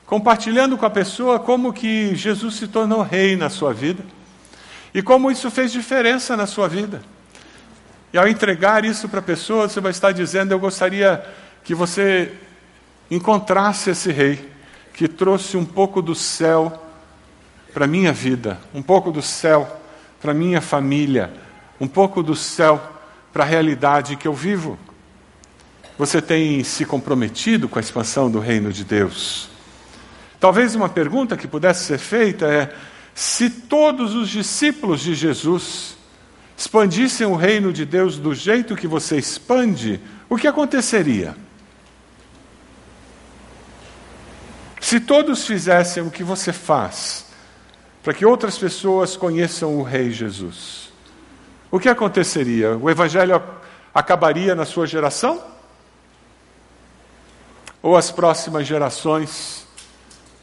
compartilhando 0.04 0.76
com 0.76 0.84
a 0.84 0.90
pessoa 0.90 1.38
como 1.38 1.72
que 1.72 2.14
Jesus 2.14 2.56
se 2.56 2.68
tornou 2.68 3.00
rei 3.00 3.34
na 3.34 3.48
sua 3.48 3.72
vida 3.72 4.04
e 4.92 5.00
como 5.00 5.30
isso 5.30 5.50
fez 5.50 5.72
diferença 5.72 6.36
na 6.36 6.46
sua 6.46 6.68
vida. 6.68 7.00
E 8.12 8.18
ao 8.18 8.28
entregar 8.28 8.84
isso 8.84 9.08
para 9.08 9.20
a 9.20 9.22
pessoa, 9.22 9.66
você 9.66 9.80
vai 9.80 9.92
estar 9.92 10.12
dizendo: 10.12 10.52
Eu 10.52 10.58
gostaria 10.58 11.24
que 11.64 11.74
você 11.74 12.34
encontrasse 13.10 13.88
esse 13.88 14.12
rei 14.12 14.59
que 14.94 15.08
trouxe 15.08 15.56
um 15.56 15.64
pouco 15.64 16.02
do 16.02 16.14
céu 16.14 16.86
para 17.72 17.86
minha 17.86 18.12
vida, 18.12 18.60
um 18.74 18.82
pouco 18.82 19.10
do 19.10 19.22
céu 19.22 19.80
para 20.20 20.34
minha 20.34 20.60
família, 20.60 21.32
um 21.80 21.88
pouco 21.88 22.22
do 22.22 22.36
céu 22.36 22.80
para 23.32 23.44
a 23.44 23.46
realidade 23.46 24.16
que 24.16 24.28
eu 24.28 24.34
vivo. 24.34 24.78
Você 25.96 26.20
tem 26.20 26.64
se 26.64 26.84
comprometido 26.84 27.68
com 27.68 27.78
a 27.78 27.82
expansão 27.82 28.30
do 28.30 28.38
reino 28.38 28.72
de 28.72 28.84
Deus? 28.84 29.48
Talvez 30.38 30.74
uma 30.74 30.88
pergunta 30.88 31.36
que 31.36 31.46
pudesse 31.46 31.84
ser 31.84 31.98
feita 31.98 32.46
é: 32.46 32.74
se 33.14 33.50
todos 33.50 34.14
os 34.14 34.28
discípulos 34.28 35.00
de 35.00 35.14
Jesus 35.14 35.96
expandissem 36.56 37.26
o 37.26 37.36
reino 37.36 37.72
de 37.72 37.84
Deus 37.84 38.16
do 38.16 38.34
jeito 38.34 38.76
que 38.76 38.86
você 38.86 39.18
expande, 39.18 40.00
o 40.28 40.36
que 40.36 40.46
aconteceria? 40.46 41.34
Se 44.80 44.98
todos 44.98 45.46
fizessem 45.46 46.02
o 46.02 46.10
que 46.10 46.24
você 46.24 46.52
faz, 46.52 47.26
para 48.02 48.14
que 48.14 48.24
outras 48.24 48.56
pessoas 48.56 49.16
conheçam 49.16 49.78
o 49.78 49.82
Rei 49.82 50.10
Jesus, 50.10 50.90
o 51.70 51.78
que 51.78 51.88
aconteceria? 51.88 52.76
O 52.76 52.88
Evangelho 52.88 53.40
acabaria 53.94 54.54
na 54.54 54.64
sua 54.64 54.86
geração? 54.86 55.44
Ou 57.82 57.96
as 57.96 58.10
próximas 58.10 58.66
gerações 58.66 59.66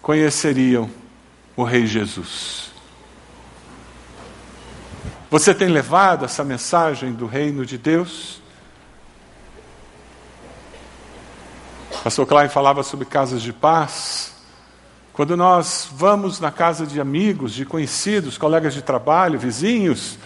conheceriam 0.01 0.89
o 1.55 1.63
Rei 1.63 1.85
Jesus? 1.87 2.71
Você 5.29 5.53
tem 5.53 5.67
levado 5.67 6.23
essa 6.23 6.43
mensagem 6.43 7.11
do 7.11 7.25
reino 7.25 7.65
de 7.65 7.77
Deus? 7.77 8.41
Pastor 12.03 12.25
Klein 12.25 12.47
falava 12.47 12.83
sobre 12.83 13.05
casas 13.05 13.41
de 13.41 13.51
paz. 13.51 14.33
Quando 15.13 15.35
nós 15.35 15.89
vamos 15.91 16.39
na 16.39 16.51
casa 16.51 16.85
de 16.85 17.01
amigos, 17.01 17.53
de 17.53 17.65
conhecidos, 17.65 18.37
colegas 18.37 18.73
de 18.73 18.81
trabalho, 18.81 19.39
vizinhos, 19.39 20.17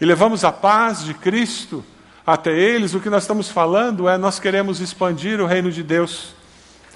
e 0.00 0.04
levamos 0.04 0.44
a 0.44 0.52
paz 0.52 1.02
de 1.02 1.14
Cristo 1.14 1.84
até 2.26 2.52
eles, 2.52 2.94
o 2.94 3.00
que 3.00 3.08
nós 3.08 3.22
estamos 3.22 3.48
falando 3.48 4.08
é 4.08 4.18
nós 4.18 4.38
queremos 4.38 4.80
expandir 4.80 5.40
o 5.40 5.46
reino 5.46 5.72
de 5.72 5.82
Deus. 5.82 6.34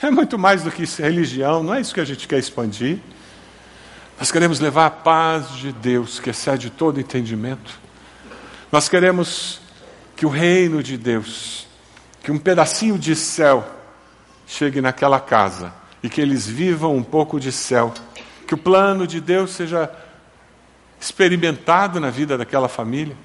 É 0.02 0.10
muito 0.10 0.38
mais 0.38 0.62
do 0.62 0.70
que 0.70 0.84
religião, 1.00 1.62
não 1.62 1.74
é 1.74 1.80
isso 1.80 1.94
que 1.94 2.00
a 2.00 2.04
gente 2.04 2.28
quer 2.28 2.38
expandir. 2.38 2.98
Nós 4.18 4.30
queremos 4.30 4.60
levar 4.60 4.86
a 4.86 4.90
paz 4.90 5.52
de 5.52 5.72
Deus, 5.72 6.20
que 6.20 6.30
excede 6.30 6.70
todo 6.70 7.00
entendimento. 7.00 7.80
Nós 8.70 8.88
queremos 8.88 9.60
que 10.14 10.26
o 10.26 10.28
reino 10.28 10.82
de 10.82 10.98
Deus, 10.98 11.66
que 12.22 12.30
um 12.30 12.38
pedacinho 12.38 12.98
de 12.98 13.16
céu 13.16 13.77
chegue 14.48 14.80
naquela 14.80 15.20
casa 15.20 15.72
e 16.02 16.08
que 16.08 16.20
eles 16.20 16.46
vivam 16.46 16.96
um 16.96 17.02
pouco 17.02 17.38
de 17.38 17.52
céu, 17.52 17.92
que 18.46 18.54
o 18.54 18.58
plano 18.58 19.06
de 19.06 19.20
Deus 19.20 19.50
seja 19.50 19.90
experimentado 20.98 22.00
na 22.00 22.08
vida 22.08 22.36
daquela 22.36 22.68
família. 22.68 23.16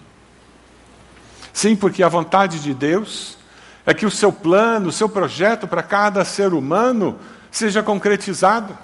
Sim, 1.54 1.76
porque 1.76 2.04
a 2.04 2.10
vontade 2.10 2.60
de 2.60 2.74
Deus 2.74 3.38
é 3.86 3.94
que 3.94 4.06
o 4.06 4.12
seu 4.12 4.34
plano, 4.34 4.90
o 4.90 4.92
seu 4.92 5.08
projeto 5.08 5.68
para 5.68 5.82
cada 5.82 6.26
ser 6.26 6.54
humano 6.54 7.18
seja 7.50 7.82
concretizado. 7.82 8.78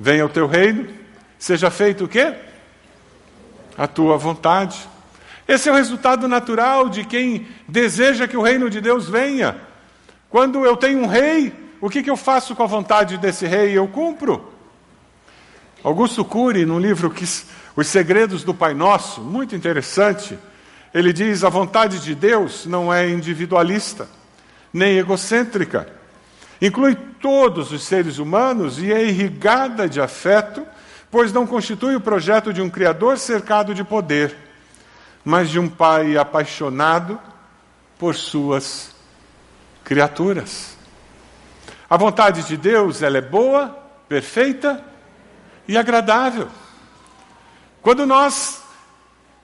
Venha 0.00 0.24
o 0.24 0.30
teu 0.30 0.46
reino, 0.46 0.88
seja 1.38 1.70
feito 1.70 2.04
o 2.04 2.08
quê? 2.08 2.34
A 3.76 3.86
tua 3.86 4.16
vontade. 4.16 4.78
Esse 5.46 5.68
é 5.68 5.72
o 5.72 5.76
resultado 5.76 6.26
natural 6.26 6.88
de 6.88 7.04
quem 7.04 7.46
deseja 7.68 8.26
que 8.26 8.36
o 8.36 8.42
reino 8.42 8.70
de 8.70 8.80
Deus 8.80 9.08
venha. 9.08 9.56
Quando 10.28 10.64
eu 10.64 10.76
tenho 10.76 11.00
um 11.00 11.06
rei, 11.06 11.52
o 11.80 11.88
que, 11.88 12.02
que 12.02 12.10
eu 12.10 12.16
faço 12.16 12.54
com 12.54 12.62
a 12.62 12.66
vontade 12.66 13.16
desse 13.16 13.46
rei? 13.46 13.72
Eu 13.72 13.86
cumpro. 13.86 14.52
Augusto 15.84 16.24
Cury, 16.24 16.66
no 16.66 16.78
livro 16.78 17.14
Os 17.76 17.86
Segredos 17.86 18.42
do 18.42 18.52
Pai 18.52 18.74
Nosso, 18.74 19.20
muito 19.20 19.54
interessante, 19.54 20.36
ele 20.92 21.12
diz: 21.12 21.44
a 21.44 21.48
vontade 21.48 22.00
de 22.00 22.14
Deus 22.14 22.66
não 22.66 22.92
é 22.92 23.08
individualista, 23.08 24.08
nem 24.72 24.98
egocêntrica. 24.98 25.88
Inclui 26.60 26.96
todos 27.20 27.70
os 27.70 27.84
seres 27.84 28.18
humanos 28.18 28.80
e 28.80 28.90
é 28.90 29.04
irrigada 29.04 29.88
de 29.88 30.00
afeto, 30.00 30.66
pois 31.10 31.32
não 31.32 31.46
constitui 31.46 31.94
o 31.94 32.00
projeto 32.00 32.52
de 32.52 32.62
um 32.62 32.70
Criador 32.70 33.18
cercado 33.18 33.74
de 33.74 33.84
poder, 33.84 34.34
mas 35.24 35.50
de 35.50 35.58
um 35.60 35.68
Pai 35.68 36.16
apaixonado 36.16 37.20
por 37.98 38.14
suas 38.14 38.95
criaturas. 39.86 40.76
A 41.88 41.96
vontade 41.96 42.42
de 42.42 42.56
Deus 42.56 43.02
ela 43.02 43.18
é 43.18 43.20
boa, 43.20 43.68
perfeita 44.08 44.84
e 45.68 45.78
agradável. 45.78 46.48
Quando 47.80 48.04
nós 48.04 48.55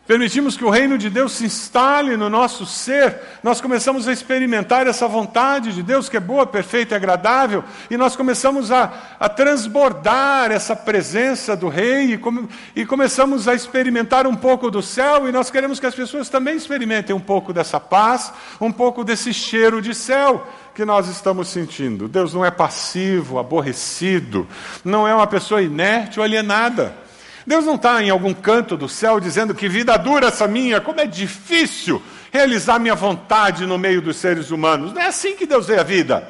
permitimos 0.06 0.56
que 0.56 0.64
o 0.64 0.70
reino 0.70 0.98
de 0.98 1.08
Deus 1.08 1.32
se 1.32 1.44
instale 1.44 2.16
no 2.16 2.28
nosso 2.28 2.66
ser, 2.66 3.18
nós 3.42 3.60
começamos 3.60 4.08
a 4.08 4.12
experimentar 4.12 4.86
essa 4.86 5.06
vontade 5.06 5.72
de 5.72 5.82
Deus 5.82 6.08
que 6.08 6.16
é 6.16 6.20
boa, 6.20 6.46
perfeita 6.46 6.94
e 6.94 6.96
agradável, 6.96 7.64
e 7.90 7.96
nós 7.96 8.16
começamos 8.16 8.70
a, 8.72 8.92
a 9.18 9.28
transbordar 9.28 10.50
essa 10.50 10.74
presença 10.74 11.56
do 11.56 11.68
Rei 11.68 12.14
e, 12.14 12.18
come, 12.18 12.48
e 12.74 12.84
começamos 12.84 13.46
a 13.46 13.54
experimentar 13.54 14.26
um 14.26 14.34
pouco 14.34 14.70
do 14.70 14.82
céu, 14.82 15.28
e 15.28 15.32
nós 15.32 15.50
queremos 15.50 15.78
que 15.78 15.86
as 15.86 15.94
pessoas 15.94 16.28
também 16.28 16.56
experimentem 16.56 17.14
um 17.14 17.20
pouco 17.20 17.52
dessa 17.52 17.78
paz, 17.78 18.32
um 18.60 18.72
pouco 18.72 19.04
desse 19.04 19.32
cheiro 19.32 19.80
de 19.80 19.94
céu 19.94 20.46
que 20.74 20.84
nós 20.84 21.08
estamos 21.08 21.48
sentindo. 21.48 22.08
Deus 22.08 22.32
não 22.32 22.44
é 22.44 22.50
passivo, 22.50 23.38
aborrecido, 23.38 24.46
não 24.84 25.06
é 25.06 25.14
uma 25.14 25.26
pessoa 25.26 25.62
inerte 25.62 26.18
ou 26.18 26.24
alienada. 26.24 27.01
Deus 27.46 27.64
não 27.64 27.74
está 27.74 28.02
em 28.02 28.10
algum 28.10 28.32
canto 28.32 28.76
do 28.76 28.88
céu 28.88 29.18
dizendo 29.18 29.54
que 29.54 29.68
vida 29.68 29.96
dura 29.96 30.28
essa 30.28 30.46
minha, 30.46 30.80
como 30.80 31.00
é 31.00 31.06
difícil 31.06 32.02
realizar 32.30 32.78
minha 32.78 32.94
vontade 32.94 33.66
no 33.66 33.76
meio 33.76 34.00
dos 34.00 34.16
seres 34.16 34.50
humanos. 34.50 34.92
Não 34.92 35.02
é 35.02 35.06
assim 35.06 35.36
que 35.36 35.46
Deus 35.46 35.66
vê 35.66 35.78
a 35.78 35.82
vida. 35.82 36.28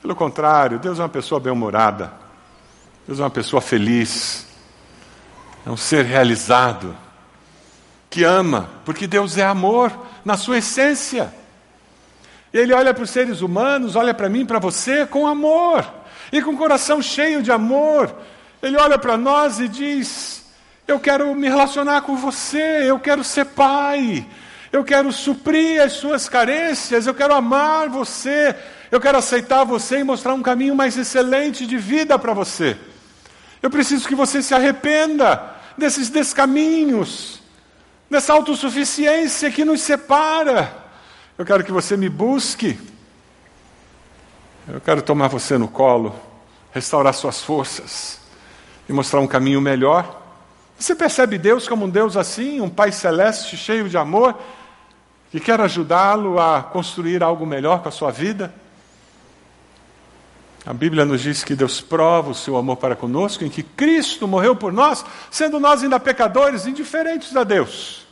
Pelo 0.00 0.14
contrário, 0.14 0.78
Deus 0.78 0.98
é 0.98 1.02
uma 1.02 1.08
pessoa 1.08 1.40
bem-humorada, 1.40 2.12
Deus 3.06 3.20
é 3.20 3.22
uma 3.22 3.30
pessoa 3.30 3.60
feliz, 3.60 4.46
é 5.66 5.70
um 5.70 5.76
ser 5.76 6.04
realizado, 6.04 6.96
que 8.08 8.24
ama, 8.24 8.70
porque 8.84 9.06
Deus 9.06 9.36
é 9.36 9.44
amor 9.44 9.92
na 10.24 10.36
sua 10.36 10.58
essência. 10.58 11.32
Ele 12.52 12.72
olha 12.72 12.94
para 12.94 13.04
os 13.04 13.10
seres 13.10 13.42
humanos, 13.42 13.96
olha 13.96 14.14
para 14.14 14.28
mim, 14.28 14.46
para 14.46 14.58
você, 14.58 15.04
com 15.04 15.26
amor, 15.26 15.84
e 16.32 16.40
com 16.40 16.56
coração 16.56 17.02
cheio 17.02 17.42
de 17.42 17.52
amor, 17.52 18.14
ele 18.62 18.76
olha 18.76 18.98
para 18.98 19.16
nós 19.16 19.60
e 19.60 19.68
diz: 19.68 20.44
Eu 20.86 20.98
quero 20.98 21.34
me 21.34 21.48
relacionar 21.48 22.02
com 22.02 22.16
você, 22.16 22.84
eu 22.90 22.98
quero 22.98 23.22
ser 23.22 23.46
pai, 23.46 24.26
eu 24.72 24.84
quero 24.84 25.12
suprir 25.12 25.80
as 25.80 25.92
suas 25.92 26.28
carências, 26.28 27.06
eu 27.06 27.14
quero 27.14 27.34
amar 27.34 27.88
você, 27.88 28.54
eu 28.90 29.00
quero 29.00 29.18
aceitar 29.18 29.64
você 29.64 30.00
e 30.00 30.04
mostrar 30.04 30.34
um 30.34 30.42
caminho 30.42 30.74
mais 30.74 30.96
excelente 30.96 31.66
de 31.66 31.78
vida 31.78 32.18
para 32.18 32.32
você. 32.32 32.76
Eu 33.62 33.70
preciso 33.70 34.06
que 34.06 34.14
você 34.14 34.42
se 34.42 34.54
arrependa 34.54 35.56
desses 35.76 36.10
descaminhos, 36.10 37.40
dessa 38.10 38.32
autossuficiência 38.32 39.50
que 39.50 39.64
nos 39.64 39.80
separa. 39.80 40.72
Eu 41.36 41.44
quero 41.44 41.62
que 41.62 41.72
você 41.72 41.96
me 41.96 42.08
busque. 42.08 42.78
Eu 44.66 44.80
quero 44.80 45.00
tomar 45.00 45.28
você 45.28 45.56
no 45.56 45.68
colo, 45.68 46.14
restaurar 46.72 47.14
suas 47.14 47.40
forças 47.40 48.27
e 48.88 48.92
mostrar 48.92 49.20
um 49.20 49.26
caminho 49.26 49.60
melhor. 49.60 50.22
Você 50.78 50.94
percebe 50.94 51.36
Deus 51.38 51.66
como 51.68 51.84
um 51.84 51.90
Deus 51.90 52.16
assim, 52.16 52.60
um 52.60 52.70
Pai 52.70 52.92
celeste 52.92 53.56
cheio 53.56 53.88
de 53.88 53.98
amor, 53.98 54.34
que 55.30 55.40
quer 55.40 55.60
ajudá-lo 55.60 56.40
a 56.40 56.62
construir 56.62 57.22
algo 57.22 57.44
melhor 57.44 57.82
com 57.82 57.88
a 57.88 57.92
sua 57.92 58.10
vida? 58.10 58.54
A 60.64 60.72
Bíblia 60.72 61.04
nos 61.04 61.22
diz 61.22 61.42
que 61.42 61.54
Deus 61.54 61.80
prova 61.80 62.30
o 62.30 62.34
seu 62.34 62.56
amor 62.56 62.76
para 62.76 62.94
conosco, 62.94 63.44
em 63.44 63.48
que 63.48 63.62
Cristo 63.62 64.28
morreu 64.28 64.54
por 64.54 64.72
nós, 64.72 65.04
sendo 65.30 65.58
nós 65.58 65.82
ainda 65.82 65.98
pecadores, 65.98 66.66
indiferentes 66.66 67.34
a 67.36 67.42
Deus. 67.42 68.06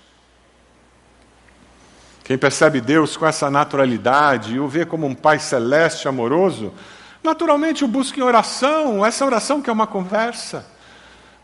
Quem 2.25 2.37
percebe 2.37 2.81
Deus 2.81 3.17
com 3.17 3.27
essa 3.27 3.51
naturalidade 3.51 4.55
e 4.55 4.59
o 4.59 4.67
vê 4.67 4.85
como 4.85 5.07
um 5.07 5.15
Pai 5.15 5.39
celeste 5.39 6.09
amoroso, 6.09 6.73
Naturalmente 7.23 7.85
o 7.85 7.89
busca 7.89 8.21
em 8.21 8.23
oração, 8.23 9.05
essa 9.05 9.25
oração 9.25 9.61
que 9.61 9.71
é 9.71 9.73
uma 9.73 9.87
conversa. 9.87 10.67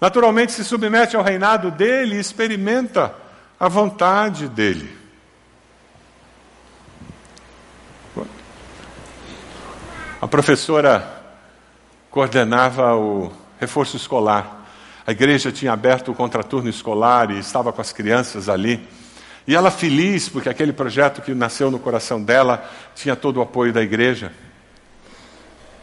Naturalmente 0.01 0.53
se 0.53 0.65
submete 0.65 1.17
ao 1.17 1.23
reinado 1.23 1.71
dele 1.71 2.17
e 2.17 2.21
experimenta 2.21 3.15
a 3.59 3.69
vontade 3.69 4.49
dele. 4.49 5.03
A 10.21 10.29
professora 10.29 11.23
coordenava 12.11 12.95
o 12.95 13.33
reforço 13.59 13.97
escolar. 13.97 14.67
A 15.05 15.11
igreja 15.11 15.51
tinha 15.51 15.73
aberto 15.73 16.13
o 16.13 16.15
contraturno 16.15 16.69
escolar 16.69 17.31
e 17.31 17.39
estava 17.39 17.73
com 17.73 17.81
as 17.81 17.93
crianças 17.93 18.49
ali. 18.49 18.89
E 19.47 19.55
ela 19.57 19.71
feliz, 19.71 20.29
porque 20.29 20.49
aquele 20.49 20.73
projeto 20.73 21.23
que 21.23 21.35
nasceu 21.35 21.71
no 21.71 21.79
coração 21.79 22.23
dela 22.23 22.69
tinha 22.95 23.17
todo 23.17 23.39
o 23.39 23.43
apoio 23.43 23.73
da 23.73 23.83
igreja. 23.83 24.33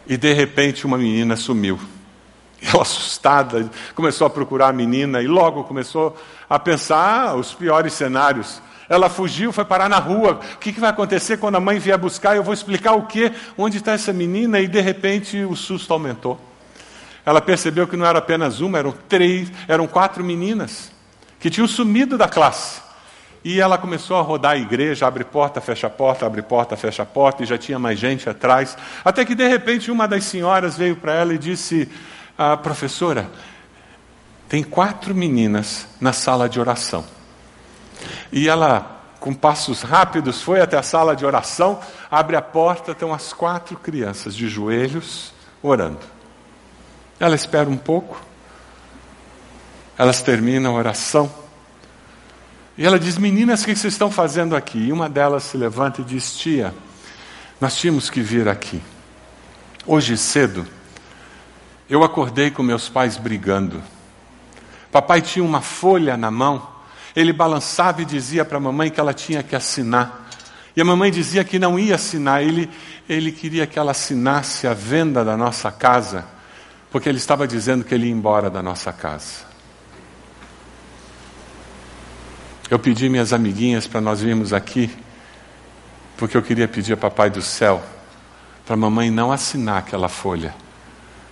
E 0.09 0.17
de 0.17 0.33
repente 0.33 0.87
uma 0.87 0.97
menina 0.97 1.35
sumiu. 1.35 1.79
Ela, 2.61 2.81
assustada, 2.81 3.69
começou 3.93 4.25
a 4.25 4.29
procurar 4.29 4.69
a 4.69 4.73
menina 4.73 5.21
e 5.21 5.27
logo 5.27 5.63
começou 5.63 6.17
a 6.49 6.57
pensar 6.57 7.35
os 7.35 7.53
piores 7.53 7.93
cenários. 7.93 8.59
Ela 8.89 9.07
fugiu, 9.07 9.53
foi 9.53 9.63
parar 9.63 9.87
na 9.87 9.99
rua. 9.99 10.39
O 10.55 10.57
que, 10.57 10.73
que 10.73 10.79
vai 10.79 10.89
acontecer 10.89 11.37
quando 11.37 11.55
a 11.55 11.59
mãe 11.59 11.77
vier 11.77 11.97
buscar? 11.97 12.35
Eu 12.35 12.43
vou 12.43 12.53
explicar 12.55 12.93
o 12.93 13.05
quê? 13.05 13.31
Onde 13.55 13.77
está 13.77 13.91
essa 13.91 14.11
menina? 14.11 14.59
E 14.59 14.67
de 14.67 14.81
repente 14.81 15.37
o 15.45 15.55
susto 15.55 15.93
aumentou. 15.93 16.41
Ela 17.23 17.39
percebeu 17.39 17.87
que 17.87 17.95
não 17.95 18.05
era 18.05 18.17
apenas 18.17 18.61
uma, 18.61 18.79
eram 18.79 18.93
três, 19.07 19.51
eram 19.67 19.85
quatro 19.85 20.23
meninas 20.23 20.91
que 21.39 21.51
tinham 21.51 21.67
sumido 21.67 22.17
da 22.17 22.27
classe. 22.27 22.81
E 23.43 23.61
ela 23.61 23.77
começou 23.77 24.17
a 24.17 24.21
rodar 24.21 24.53
a 24.53 24.57
igreja, 24.57 25.07
abre 25.07 25.23
porta, 25.23 25.61
fecha 25.61 25.89
porta, 25.89 26.25
abre 26.25 26.41
porta, 26.41 26.75
fecha 26.75 27.05
porta, 27.05 27.43
e 27.43 27.45
já 27.45 27.57
tinha 27.57 27.79
mais 27.79 27.97
gente 27.97 28.29
atrás. 28.29 28.77
Até 29.03 29.23
que 29.23 29.33
de 29.33 29.47
repente 29.47 29.89
uma 29.89 30.07
das 30.07 30.25
senhoras 30.25 30.77
veio 30.77 30.97
para 30.97 31.13
ela 31.13 31.33
e 31.33 31.37
disse: 31.37 31.89
ah, 32.37 32.57
Professora, 32.57 33.29
tem 34.49 34.63
quatro 34.63 35.15
meninas 35.15 35.87
na 36.01 36.11
sala 36.11 36.49
de 36.49 36.59
oração. 36.59 37.05
E 38.31 38.49
ela, 38.49 38.99
com 39.19 39.33
passos 39.33 39.83
rápidos, 39.83 40.41
foi 40.41 40.59
até 40.59 40.77
a 40.77 40.83
sala 40.83 41.15
de 41.15 41.25
oração, 41.25 41.79
abre 42.09 42.35
a 42.35 42.41
porta, 42.41 42.91
estão 42.91 43.13
as 43.13 43.31
quatro 43.31 43.77
crianças 43.77 44.35
de 44.35 44.49
joelhos 44.49 45.33
orando. 45.61 45.99
Ela 47.19 47.35
espera 47.35 47.69
um 47.69 47.77
pouco, 47.77 48.21
elas 49.97 50.21
terminam 50.21 50.75
a 50.75 50.79
oração. 50.79 51.31
E 52.79 52.85
ela 52.85 52.97
diz: 52.97 53.17
Meninas, 53.17 53.61
o 53.61 53.65
que 53.65 53.75
vocês 53.75 53.93
estão 53.93 54.09
fazendo 54.09 54.55
aqui? 54.55 54.79
E 54.79 54.93
uma 54.93 55.09
delas 55.09 55.43
se 55.43 55.57
levanta 55.57 55.99
e 55.99 56.03
diz: 56.05 56.37
Tia, 56.37 56.73
nós 57.59 57.75
tínhamos 57.75 58.09
que 58.09 58.21
vir 58.21 58.47
aqui. 58.47 58.81
Hoje 59.85 60.15
cedo, 60.15 60.65
eu 61.89 62.05
acordei 62.05 62.49
com 62.49 62.63
meus 62.63 62.87
pais 62.87 63.17
brigando. 63.17 63.83
Papai 64.93 65.21
tinha 65.21 65.43
uma 65.43 65.59
folha 65.59 66.15
na 66.15 66.31
mão, 66.31 66.65
ele 67.13 67.33
balançava 67.33 68.01
e 68.01 68.05
dizia 68.05 68.45
para 68.45 68.55
a 68.55 68.61
mamãe 68.61 68.89
que 68.89 68.99
ela 68.99 69.13
tinha 69.13 69.43
que 69.43 69.57
assinar. 69.57 70.29
E 70.73 70.79
a 70.79 70.85
mamãe 70.85 71.11
dizia 71.11 71.43
que 71.43 71.59
não 71.59 71.77
ia 71.77 71.95
assinar, 71.95 72.41
ele, 72.41 72.69
ele 73.09 73.33
queria 73.33 73.67
que 73.67 73.77
ela 73.77 73.91
assinasse 73.91 74.65
a 74.65 74.73
venda 74.73 75.25
da 75.25 75.35
nossa 75.35 75.69
casa 75.69 76.23
Porque 76.89 77.09
ele 77.09 77.17
estava 77.17 77.45
dizendo 77.45 77.83
que 77.83 77.93
ele 77.93 78.05
ia 78.05 78.13
embora 78.13 78.49
da 78.49 78.63
nossa 78.63 78.93
casa. 78.93 79.48
Eu 82.69 82.77
pedi 82.77 83.09
minhas 83.09 83.33
amiguinhas 83.33 83.87
para 83.87 83.99
nós 83.99 84.21
virmos 84.21 84.53
aqui, 84.53 84.95
porque 86.17 86.37
eu 86.37 86.41
queria 86.41 86.67
pedir 86.67 86.93
a 86.93 86.97
Papai 86.97 87.29
do 87.29 87.41
Céu 87.41 87.83
para 88.69 88.75
a 88.75 88.77
mamãe 88.77 89.09
não 89.09 89.31
assinar 89.31 89.79
aquela 89.79 90.07
folha, 90.07 90.53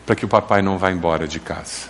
para 0.07 0.15
que 0.15 0.25
o 0.25 0.27
papai 0.27 0.59
não 0.63 0.75
vá 0.79 0.89
embora 0.89 1.27
de 1.27 1.39
casa. 1.39 1.87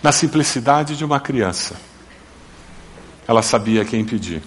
Na 0.00 0.12
simplicidade 0.12 0.96
de 0.96 1.04
uma 1.04 1.18
criança, 1.18 1.74
ela 3.26 3.42
sabia 3.42 3.84
quem 3.84 4.04
pedir. 4.04 4.44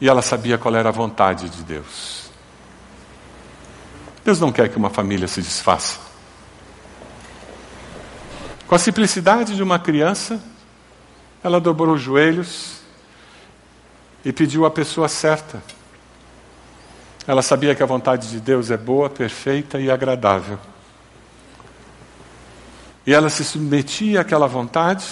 E 0.00 0.08
ela 0.08 0.22
sabia 0.22 0.56
qual 0.56 0.74
era 0.74 0.88
a 0.88 0.92
vontade 0.92 1.50
de 1.50 1.62
Deus. 1.62 2.30
Deus 4.24 4.40
não 4.40 4.50
quer 4.50 4.70
que 4.70 4.78
uma 4.78 4.88
família 4.88 5.28
se 5.28 5.42
desfaça. 5.42 6.05
Com 8.66 8.74
a 8.74 8.78
simplicidade 8.78 9.54
de 9.54 9.62
uma 9.62 9.78
criança, 9.78 10.40
ela 11.42 11.60
dobrou 11.60 11.94
os 11.94 12.02
joelhos 12.02 12.80
e 14.24 14.32
pediu 14.32 14.66
a 14.66 14.70
pessoa 14.70 15.06
certa. 15.08 15.62
Ela 17.28 17.42
sabia 17.42 17.76
que 17.76 17.82
a 17.82 17.86
vontade 17.86 18.28
de 18.28 18.40
Deus 18.40 18.72
é 18.72 18.76
boa, 18.76 19.08
perfeita 19.08 19.78
e 19.78 19.88
agradável. 19.88 20.58
E 23.06 23.14
ela 23.14 23.30
se 23.30 23.44
submetia 23.44 24.22
àquela 24.22 24.48
vontade 24.48 25.06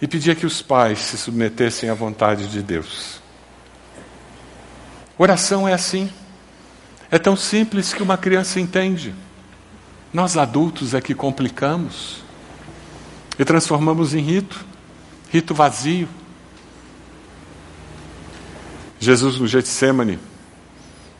e 0.00 0.06
pedia 0.06 0.36
que 0.36 0.46
os 0.46 0.62
pais 0.62 1.00
se 1.00 1.18
submetessem 1.18 1.90
à 1.90 1.94
vontade 1.94 2.46
de 2.46 2.62
Deus. 2.62 3.20
Oração 5.18 5.66
é 5.66 5.72
assim. 5.72 6.08
É 7.10 7.18
tão 7.18 7.34
simples 7.34 7.92
que 7.92 8.04
uma 8.04 8.16
criança 8.16 8.60
entende. 8.60 9.12
Nós 10.12 10.36
adultos 10.36 10.94
é 10.94 11.00
que 11.00 11.12
complicamos 11.12 12.27
e 13.38 13.44
transformamos 13.44 14.14
em 14.14 14.20
rito, 14.20 14.64
rito 15.30 15.54
vazio. 15.54 16.08
Jesus 18.98 19.38
no 19.38 19.46
Getsemane 19.46 20.18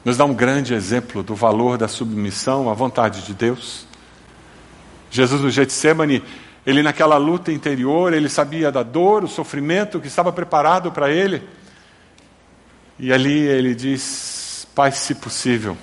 nos 0.05 0.17
dá 0.17 0.25
um 0.25 0.35
grande 0.35 0.75
exemplo 0.75 1.23
do 1.23 1.35
valor 1.35 1.79
da 1.79 1.87
submissão 1.87 2.69
à 2.69 2.75
vontade 2.75 3.23
de 3.23 3.35
Deus. 3.35 3.87
Jesus 5.11 5.41
no 5.41 5.51
Getsemane, 5.51 6.23
ele 6.67 6.83
naquela 6.83 7.17
luta 7.17 7.53
interior, 7.53 8.13
ele 8.13 8.29
sabia 8.29 8.73
da 8.73 8.83
dor, 8.83 9.25
o 9.25 9.29
sofrimento 9.29 10.01
que 10.01 10.09
estava 10.09 10.33
preparado 10.33 10.91
para 10.91 11.11
ele. 11.11 11.43
E 12.99 13.13
ali 13.13 13.39
ele 13.39 13.75
diz: 13.75 14.67
Pai, 14.75 14.91
se 14.91 15.15
possível, 15.15 15.77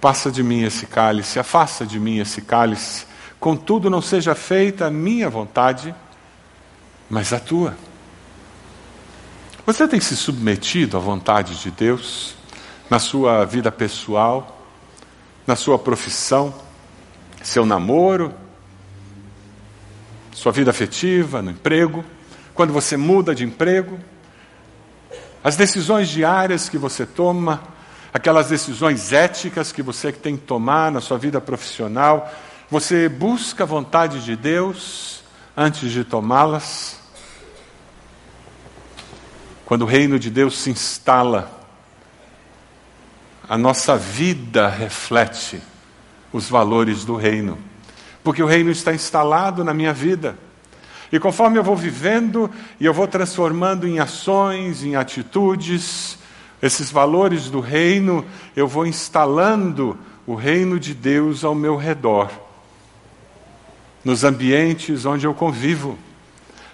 passa 0.00 0.30
de 0.30 0.42
mim 0.42 0.64
esse 0.64 0.86
cálice, 0.86 1.38
afasta 1.38 1.86
de 1.86 2.00
mim 2.00 2.18
esse 2.18 2.42
cálice. 2.42 3.07
Contudo, 3.40 3.88
não 3.88 4.02
seja 4.02 4.34
feita 4.34 4.86
a 4.86 4.90
minha 4.90 5.30
vontade, 5.30 5.94
mas 7.08 7.32
a 7.32 7.38
tua. 7.38 7.76
Você 9.64 9.86
tem 9.86 10.00
se 10.00 10.16
submetido 10.16 10.96
à 10.96 11.00
vontade 11.00 11.60
de 11.60 11.70
Deus 11.70 12.34
na 12.88 12.98
sua 12.98 13.44
vida 13.44 13.70
pessoal, 13.70 14.64
na 15.46 15.54
sua 15.54 15.78
profissão, 15.78 16.54
seu 17.42 17.64
namoro, 17.64 18.34
sua 20.32 20.52
vida 20.52 20.70
afetiva, 20.70 21.42
no 21.42 21.50
emprego, 21.50 22.04
quando 22.54 22.72
você 22.72 22.96
muda 22.96 23.34
de 23.34 23.44
emprego? 23.44 23.98
As 25.44 25.54
decisões 25.56 26.08
diárias 26.08 26.68
que 26.68 26.78
você 26.78 27.06
toma, 27.06 27.62
aquelas 28.12 28.48
decisões 28.48 29.12
éticas 29.12 29.70
que 29.70 29.82
você 29.82 30.10
tem 30.10 30.36
que 30.36 30.44
tomar 30.44 30.90
na 30.90 31.00
sua 31.00 31.18
vida 31.18 31.40
profissional, 31.40 32.32
você 32.70 33.08
busca 33.08 33.64
a 33.64 33.66
vontade 33.66 34.22
de 34.22 34.36
Deus 34.36 35.22
antes 35.56 35.90
de 35.90 36.04
tomá-las? 36.04 36.98
Quando 39.64 39.82
o 39.82 39.86
reino 39.86 40.18
de 40.18 40.30
Deus 40.30 40.58
se 40.58 40.70
instala, 40.70 41.50
a 43.48 43.56
nossa 43.56 43.96
vida 43.96 44.68
reflete 44.68 45.62
os 46.30 46.50
valores 46.50 47.06
do 47.06 47.16
reino, 47.16 47.58
porque 48.22 48.42
o 48.42 48.46
reino 48.46 48.70
está 48.70 48.92
instalado 48.92 49.64
na 49.64 49.72
minha 49.72 49.94
vida. 49.94 50.38
E 51.10 51.18
conforme 51.18 51.58
eu 51.58 51.64
vou 51.64 51.74
vivendo 51.74 52.50
e 52.78 52.84
eu 52.84 52.92
vou 52.92 53.08
transformando 53.08 53.88
em 53.88 53.98
ações, 53.98 54.84
em 54.84 54.94
atitudes, 54.94 56.18
esses 56.60 56.90
valores 56.90 57.48
do 57.48 57.60
reino, 57.60 58.26
eu 58.54 58.68
vou 58.68 58.86
instalando 58.86 59.98
o 60.26 60.34
reino 60.34 60.78
de 60.78 60.92
Deus 60.92 61.44
ao 61.44 61.54
meu 61.54 61.74
redor, 61.76 62.47
nos 64.04 64.24
ambientes 64.24 65.04
onde 65.04 65.26
eu 65.26 65.34
convivo. 65.34 65.98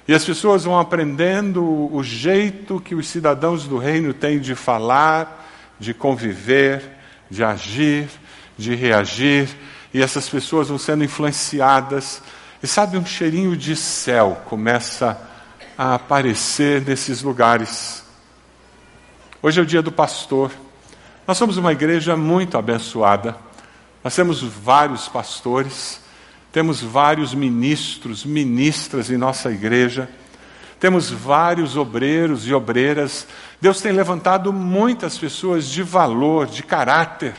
E 0.07 0.15
as 0.15 0.25
pessoas 0.25 0.65
vão 0.65 0.79
aprendendo 0.79 1.65
o 1.65 2.03
jeito 2.03 2.81
que 2.81 2.95
os 2.95 3.09
cidadãos 3.09 3.67
do 3.67 3.79
reino 3.79 4.13
têm 4.13 4.39
de 4.39 4.55
falar, 4.55 5.49
de 5.79 5.95
conviver, 5.95 6.83
de 7.31 7.43
agir, 7.43 8.09
de 8.57 8.75
reagir, 8.75 9.49
e 9.93 10.03
essas 10.03 10.29
pessoas 10.29 10.69
vão 10.69 10.79
sendo 10.79 11.05
influenciadas 11.05 12.23
e 12.65 12.67
sabe, 12.67 12.97
um 12.97 13.05
cheirinho 13.05 13.55
de 13.55 13.77
céu 13.77 14.41
começa 14.47 15.21
a 15.77 15.97
aparecer 15.97 16.81
nesses 16.81 17.21
lugares. 17.21 18.03
Hoje 19.43 19.61
é 19.61 19.63
o 19.63 19.67
dia 19.67 19.83
do 19.83 19.93
pastor. 19.93 20.51
Nós 21.27 21.37
somos 21.37 21.59
uma 21.59 21.73
igreja 21.73 22.17
muito 22.17 22.57
abençoada. 22.57 23.37
Nós 24.03 24.17
temos 24.17 24.43
vários 24.43 25.09
pastores, 25.09 26.01
temos 26.55 26.81
vários 26.81 27.35
ministros, 27.35 28.25
ministras 28.25 29.11
em 29.11 29.19
nossa 29.19 29.51
igreja, 29.51 30.09
temos 30.81 31.11
vários 31.11 31.77
obreiros 31.77 32.47
e 32.47 32.55
obreiras. 32.55 33.27
Deus 33.61 33.83
tem 33.83 33.93
levantado 33.93 34.55
muitas 34.55 35.19
pessoas 35.19 35.69
de 35.69 35.83
valor, 35.83 36.47
de 36.47 36.63
caráter, 36.63 37.35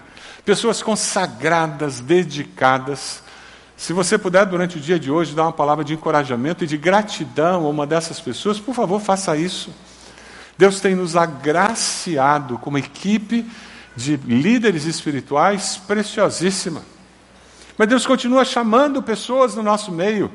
pessoas 0.46 0.84
consagradas, 0.84 2.00
dedicadas 2.00 3.24
se 3.78 3.92
você 3.92 4.18
puder, 4.18 4.46
durante 4.46 4.78
o 4.78 4.82
dia 4.82 4.98
de 4.98 5.12
hoje, 5.12 5.36
dar 5.36 5.44
uma 5.44 5.54
palavra 5.54 5.84
de 5.84 5.94
encorajamento 5.94 6.64
e 6.64 6.68
de 6.68 6.78
gratidão 6.78 7.66
a 7.66 7.70
uma 7.70 7.86
dessas 7.86 8.22
pessoas, 8.22 8.58
por 8.58 8.74
favor, 8.74 9.02
faça 9.02 9.36
isso. 9.36 9.70
Deus 10.58 10.80
tem 10.80 10.96
nos 10.96 11.18
agraciado 11.18 12.58
com 12.58 12.70
uma 12.70 12.80
equipe 12.80 13.46
de 13.94 14.16
líderes 14.16 14.86
espirituais 14.86 15.78
preciosíssima. 15.86 16.95
Mas 17.78 17.88
Deus 17.88 18.06
continua 18.06 18.46
chamando 18.46 19.04
pessoas 19.04 19.56
no 19.56 19.64
nosso 19.64 19.92
meio, 19.92 20.32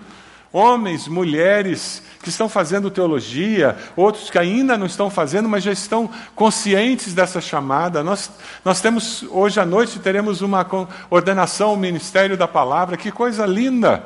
homens, 0.52 1.08
mulheres, 1.08 2.02
que 2.22 2.28
estão 2.28 2.48
fazendo 2.48 2.90
teologia, 2.90 3.76
outros 3.96 4.30
que 4.30 4.38
ainda 4.38 4.76
não 4.76 4.86
estão 4.86 5.08
fazendo, 5.08 5.48
mas 5.48 5.64
já 5.64 5.72
estão 5.72 6.10
conscientes 6.34 7.14
dessa 7.14 7.40
chamada. 7.40 8.02
Nós, 8.02 8.30
nós 8.64 8.80
temos, 8.80 9.22
hoje 9.30 9.60
à 9.60 9.64
noite, 9.64 9.98
teremos 10.00 10.42
uma 10.42 10.66
ordenação 11.08 11.70
ao 11.70 11.76
ministério 11.76 12.36
da 12.36 12.48
palavra, 12.48 12.96
que 12.96 13.10
coisa 13.10 13.46
linda! 13.46 14.04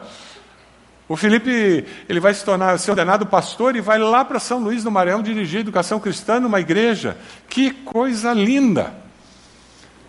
O 1.06 1.16
Felipe 1.16 1.84
ele 2.08 2.18
vai 2.18 2.32
se 2.32 2.42
tornar 2.42 2.78
ser 2.78 2.90
ordenado 2.90 3.26
pastor 3.26 3.76
e 3.76 3.80
vai 3.80 3.98
lá 3.98 4.24
para 4.24 4.38
São 4.38 4.58
Luís 4.58 4.82
do 4.82 4.90
Maranhão 4.90 5.22
dirigir 5.22 5.60
educação 5.60 6.00
cristã 6.00 6.40
numa 6.40 6.60
igreja. 6.60 7.16
Que 7.48 7.70
coisa 7.70 8.32
linda! 8.32 8.94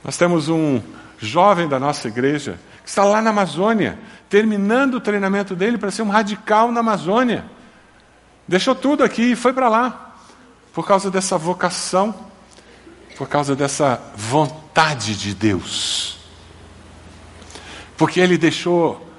Nós 0.04 0.16
temos 0.16 0.48
um 0.48 0.82
jovem 1.18 1.68
da 1.68 1.80
nossa 1.80 2.08
igreja 2.08 2.58
está 2.86 3.04
lá 3.04 3.22
na 3.22 3.32
Amazônia, 3.32 3.98
terminando 4.30 4.96
o 4.96 5.02
treinamento 5.02 5.56
dele 5.56 5.78
para 5.78 5.92
ser 5.92 6.04
um 6.04 6.10
radical 6.10 6.72
na 6.72 6.82
Amazônia. 6.82 7.46
Deixou 8.48 8.76
tudo 8.76 9.04
aqui 9.04 9.32
e 9.32 9.36
foi 9.36 9.54
para 9.54 9.68
lá, 9.68 10.16
por 10.74 10.86
causa 10.86 11.10
dessa 11.10 11.38
vocação, 11.38 12.14
por 13.18 13.28
causa 13.28 13.56
dessa 13.56 14.02
vontade 14.16 15.18
de 15.18 15.34
Deus. 15.34 16.18
Porque 17.98 18.20
ele 18.20 18.38
deixou 18.38 19.10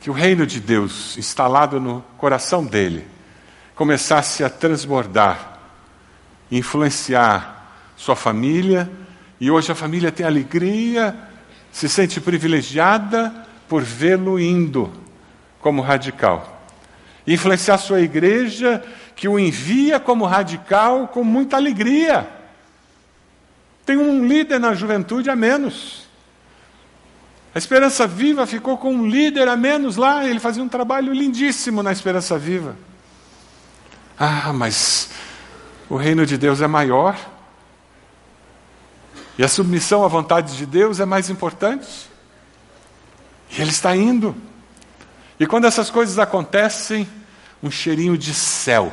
que 0.00 0.10
o 0.10 0.12
reino 0.12 0.46
de 0.46 0.60
Deus, 0.60 1.16
instalado 1.16 1.80
no 1.80 2.04
coração 2.18 2.64
dele, 2.64 3.08
começasse 3.74 4.44
a 4.44 4.50
transbordar, 4.50 5.58
influenciar 6.50 7.72
sua 7.96 8.14
família, 8.14 8.90
e 9.40 9.50
hoje 9.50 9.72
a 9.72 9.74
família 9.74 10.12
tem 10.12 10.26
alegria, 10.26 11.16
se 11.74 11.90
sente 11.90 12.22
privilegiada 12.22 13.46
por 13.68 13.82
vê-lo 13.82 14.40
indo 14.40 14.90
como 15.60 15.82
radical 15.82 16.54
influenciar 17.26 17.78
sua 17.78 18.00
igreja, 18.00 18.82
que 19.16 19.28
o 19.28 19.38
envia 19.38 19.98
como 19.98 20.26
radical 20.26 21.08
com 21.08 21.24
muita 21.24 21.56
alegria. 21.56 22.28
Tem 23.86 23.96
um 23.96 24.26
líder 24.26 24.58
na 24.58 24.74
juventude 24.74 25.30
a 25.30 25.36
menos. 25.36 26.04
A 27.54 27.58
Esperança 27.58 28.06
Viva 28.06 28.46
ficou 28.46 28.76
com 28.76 28.92
um 28.92 29.06
líder 29.06 29.48
a 29.48 29.56
menos 29.56 29.96
lá, 29.96 30.26
ele 30.26 30.40
fazia 30.40 30.62
um 30.62 30.68
trabalho 30.68 31.12
lindíssimo 31.12 31.82
na 31.82 31.92
Esperança 31.92 32.36
Viva. 32.36 32.76
Ah, 34.18 34.52
mas 34.52 35.10
o 35.88 35.96
reino 35.96 36.26
de 36.26 36.36
Deus 36.36 36.60
é 36.60 36.66
maior. 36.66 37.16
E 39.38 39.44
a 39.44 39.48
submissão 39.48 40.04
à 40.04 40.08
vontade 40.08 40.56
de 40.56 40.66
Deus 40.66 41.00
é 41.00 41.04
mais 41.04 41.28
importante. 41.28 42.08
E 43.50 43.60
ele 43.60 43.70
está 43.70 43.96
indo. 43.96 44.34
E 45.38 45.46
quando 45.46 45.66
essas 45.66 45.90
coisas 45.90 46.18
acontecem, 46.18 47.08
um 47.62 47.70
cheirinho 47.70 48.16
de 48.16 48.32
céu 48.32 48.92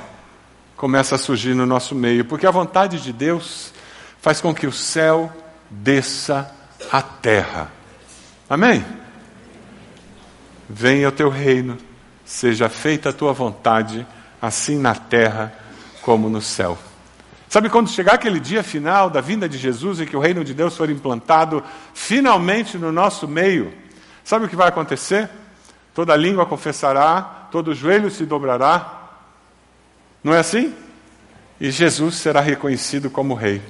começa 0.76 1.14
a 1.14 1.18
surgir 1.18 1.54
no 1.54 1.68
nosso 1.68 1.94
meio, 1.94 2.26
porque 2.26 2.48
a 2.48 2.52
vontade 2.52 3.00
de 3.00 3.14
Deus 3.14 3.72
faz 4.20 4.42
com 4.42 4.52
que 4.52 4.66
o 4.66 4.72
céu 4.72 5.32
desça 5.70 6.52
à 6.92 7.04
terra. 7.04 7.72
Amém? 8.50 8.84
Venha 10.68 11.10
o 11.10 11.12
teu 11.12 11.30
reino, 11.30 11.78
seja 12.26 12.68
feita 12.68 13.10
a 13.10 13.14
tua 13.14 13.32
vontade, 13.32 14.08
assim 14.42 14.80
na 14.80 14.96
terra 14.96 15.54
como 16.02 16.30
no 16.30 16.42
céu. 16.42 16.78
Sabe 17.52 17.70
quando 17.70 17.90
chegar 17.90 18.14
aquele 18.14 18.40
dia 18.40 18.64
final 18.64 19.10
da 19.10 19.20
vinda 19.20 19.50
de 19.50 19.58
Jesus 19.58 20.00
e 20.00 20.06
que 20.06 20.16
o 20.16 20.22
reino 20.22 20.42
de 20.42 20.54
Deus 20.54 20.78
for 20.78 20.90
implantado 20.90 21.62
finalmente 21.94 22.78
no 22.78 22.94
nosso 22.94 23.28
meio, 23.28 23.74
sabe 24.24 24.46
o 24.46 24.48
que 24.48 24.56
vai 24.56 24.70
acontecer? 24.70 25.30
Toda 25.94 26.16
língua 26.16 26.46
confessará, 26.46 27.50
todo 27.52 27.76
joelho 27.76 28.10
se 28.10 28.26
dobrará. 28.26 29.10
Não 30.24 30.34
é 30.34 30.40
assim? 30.40 30.74
E 31.60 31.70
Jesus 31.72 32.16
será 32.16 32.40
reconhecido 32.40 33.10
como 33.10 33.34
rei. 33.34 33.62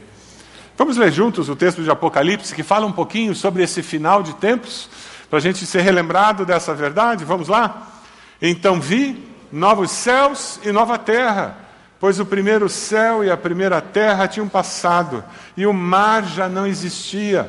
Vamos 0.78 0.96
ler 0.96 1.12
juntos 1.12 1.50
o 1.50 1.56
texto 1.56 1.82
de 1.82 1.90
Apocalipse 1.90 2.54
que 2.54 2.62
fala 2.62 2.86
um 2.86 2.92
pouquinho 2.92 3.34
sobre 3.34 3.64
esse 3.64 3.82
final 3.82 4.22
de 4.22 4.36
tempos, 4.36 4.92
para 5.28 5.40
a 5.40 5.42
gente 5.42 5.66
ser 5.66 5.82
relembrado 5.82 6.46
dessa 6.46 6.76
verdade. 6.76 7.26
Vamos 7.26 7.48
lá? 7.48 7.88
Então 8.40 8.80
vi 8.80 9.28
novos 9.52 9.90
céus 9.90 10.60
e 10.64 10.72
nova 10.72 11.00
terra 11.00 11.71
pois 12.02 12.20
o 12.20 12.26
primeiro 12.26 12.68
céu 12.68 13.24
e 13.24 13.30
a 13.30 13.38
primeira 13.38 13.80
terra 13.80 14.28
tinham 14.28 14.50
passado, 14.50 15.24
e 15.56 15.68
o 15.68 15.72
mar 15.72 16.26
já 16.26 16.50
não 16.50 16.66
existia. 16.66 17.48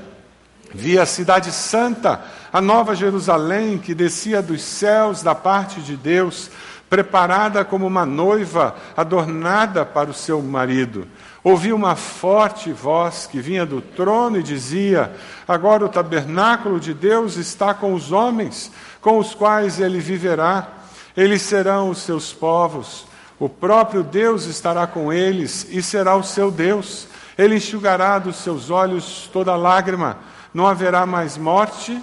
Vi 0.74 0.98
a 0.98 1.06
cidade 1.06 1.50
santa, 1.50 2.20
a 2.52 2.60
nova 2.60 2.94
Jerusalém, 2.94 3.78
que 3.78 3.94
descia 3.94 4.42
dos 4.42 4.60
céus 4.60 5.22
da 5.22 5.34
parte 5.34 5.80
de 5.80 5.96
Deus, 5.96 6.50
preparada 6.90 7.64
como 7.64 7.86
uma 7.86 8.04
noiva 8.04 8.76
adornada 8.94 9.86
para 9.86 10.10
o 10.10 10.14
seu 10.14 10.42
marido. 10.42 11.08
Ouvi 11.42 11.72
uma 11.72 11.96
forte 11.96 12.72
voz 12.72 13.26
que 13.26 13.40
vinha 13.40 13.64
do 13.64 13.80
trono 13.80 14.38
e 14.38 14.42
dizia: 14.42 15.12
Agora 15.48 15.86
o 15.86 15.88
tabernáculo 15.88 16.78
de 16.78 16.92
Deus 16.92 17.36
está 17.36 17.72
com 17.72 17.94
os 17.94 18.12
homens, 18.12 18.70
com 19.00 19.16
os 19.18 19.34
quais 19.34 19.80
ele 19.80 19.98
viverá. 19.98 20.68
Eles 21.16 21.40
serão 21.40 21.88
os 21.88 21.98
seus 21.98 22.34
povos 22.34 23.10
o 23.42 23.48
próprio 23.48 24.05
Deus 24.05 24.44
estará 24.44 24.87
com 24.87 25.12
eles 25.12 25.66
e 25.68 25.83
será 25.83 26.14
o 26.14 26.22
seu 26.22 26.48
Deus. 26.48 27.09
Ele 27.37 27.57
enxugará 27.57 28.16
dos 28.20 28.37
seus 28.37 28.70
olhos 28.70 29.28
toda 29.33 29.57
lágrima. 29.57 30.18
Não 30.55 30.64
haverá 30.64 31.05
mais 31.05 31.37
morte. 31.37 32.00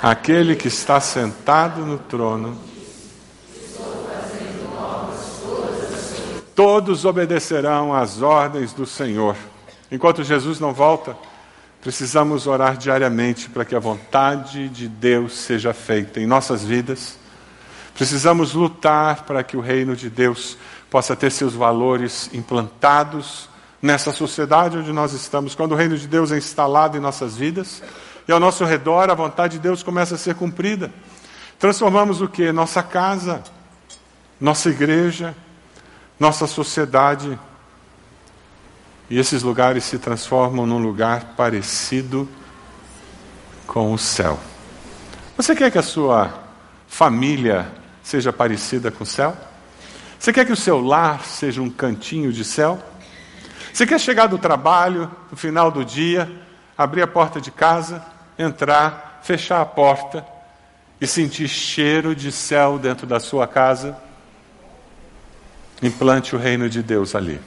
Aquele 0.00 0.54
que 0.54 0.68
está 0.68 1.00
sentado 1.00 1.84
no 1.84 1.98
trono. 1.98 2.56
Todos 6.54 7.04
obedecerão 7.04 7.92
às 7.92 8.22
ordens 8.22 8.72
do 8.72 8.86
Senhor. 8.86 9.34
Enquanto 9.90 10.22
Jesus 10.22 10.60
não 10.60 10.72
volta, 10.72 11.16
Precisamos 11.80 12.48
orar 12.48 12.76
diariamente 12.76 13.48
para 13.48 13.64
que 13.64 13.74
a 13.74 13.78
vontade 13.78 14.68
de 14.68 14.88
Deus 14.88 15.34
seja 15.34 15.72
feita 15.72 16.18
em 16.18 16.26
nossas 16.26 16.64
vidas. 16.64 17.16
Precisamos 17.94 18.52
lutar 18.52 19.22
para 19.24 19.44
que 19.44 19.56
o 19.56 19.60
reino 19.60 19.94
de 19.94 20.10
Deus 20.10 20.58
possa 20.90 21.14
ter 21.14 21.30
seus 21.30 21.54
valores 21.54 22.30
implantados 22.32 23.48
nessa 23.80 24.12
sociedade 24.12 24.76
onde 24.76 24.92
nós 24.92 25.12
estamos. 25.12 25.54
Quando 25.54 25.72
o 25.72 25.76
reino 25.76 25.96
de 25.96 26.08
Deus 26.08 26.32
é 26.32 26.36
instalado 26.36 26.96
em 26.96 27.00
nossas 27.00 27.36
vidas 27.36 27.80
e 28.26 28.32
ao 28.32 28.40
nosso 28.40 28.64
redor 28.64 29.08
a 29.08 29.14
vontade 29.14 29.54
de 29.54 29.60
Deus 29.60 29.82
começa 29.82 30.16
a 30.16 30.18
ser 30.18 30.34
cumprida. 30.34 30.92
Transformamos 31.60 32.20
o 32.20 32.28
que? 32.28 32.50
Nossa 32.50 32.82
casa, 32.82 33.42
nossa 34.40 34.68
igreja, 34.68 35.34
nossa 36.18 36.46
sociedade 36.48 37.38
e 39.10 39.18
esses 39.18 39.42
lugares 39.42 39.84
se 39.84 39.98
transformam 39.98 40.66
num 40.66 40.78
lugar 40.78 41.34
parecido 41.36 42.28
com 43.66 43.92
o 43.92 43.98
céu. 43.98 44.38
Você 45.36 45.54
quer 45.54 45.70
que 45.70 45.78
a 45.78 45.82
sua 45.82 46.46
família 46.86 47.70
seja 48.02 48.32
parecida 48.32 48.90
com 48.90 49.04
o 49.04 49.06
céu? 49.06 49.36
Você 50.18 50.32
quer 50.32 50.44
que 50.44 50.52
o 50.52 50.56
seu 50.56 50.80
lar 50.80 51.24
seja 51.24 51.62
um 51.62 51.70
cantinho 51.70 52.32
de 52.32 52.44
céu? 52.44 52.82
Você 53.72 53.86
quer 53.86 54.00
chegar 54.00 54.26
do 54.26 54.36
trabalho, 54.36 55.10
no 55.30 55.36
final 55.36 55.70
do 55.70 55.84
dia, 55.84 56.30
abrir 56.76 57.02
a 57.02 57.06
porta 57.06 57.40
de 57.40 57.50
casa, 57.50 58.04
entrar, 58.38 59.20
fechar 59.22 59.60
a 59.60 59.66
porta 59.66 60.26
e 61.00 61.06
sentir 61.06 61.48
cheiro 61.48 62.14
de 62.14 62.32
céu 62.32 62.78
dentro 62.78 63.06
da 63.06 63.20
sua 63.20 63.46
casa? 63.46 63.96
Implante 65.80 66.34
o 66.34 66.38
reino 66.38 66.68
de 66.68 66.82
Deus 66.82 67.14
ali 67.14 67.40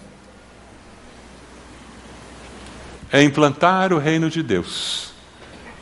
é 3.12 3.21
implantar 3.21 3.91
o 3.91 3.97
reino 3.97 4.30
de 4.30 4.41
Deus. 4.41 5.12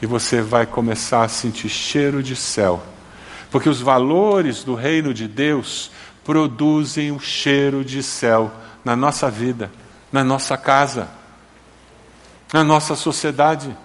E 0.01 0.05
você 0.05 0.41
vai 0.41 0.65
começar 0.65 1.23
a 1.23 1.29
sentir 1.29 1.69
cheiro 1.69 2.23
de 2.23 2.35
céu. 2.35 2.81
Porque 3.51 3.69
os 3.69 3.81
valores 3.81 4.63
do 4.63 4.73
reino 4.73 5.13
de 5.13 5.27
Deus 5.27 5.91
produzem 6.23 7.11
o 7.11 7.19
cheiro 7.19 7.83
de 7.83 8.01
céu 8.01 8.51
na 8.83 8.95
nossa 8.95 9.29
vida, 9.29 9.71
na 10.11 10.23
nossa 10.23 10.57
casa, 10.57 11.09
na 12.53 12.63
nossa 12.63 12.95
sociedade. 12.95 13.75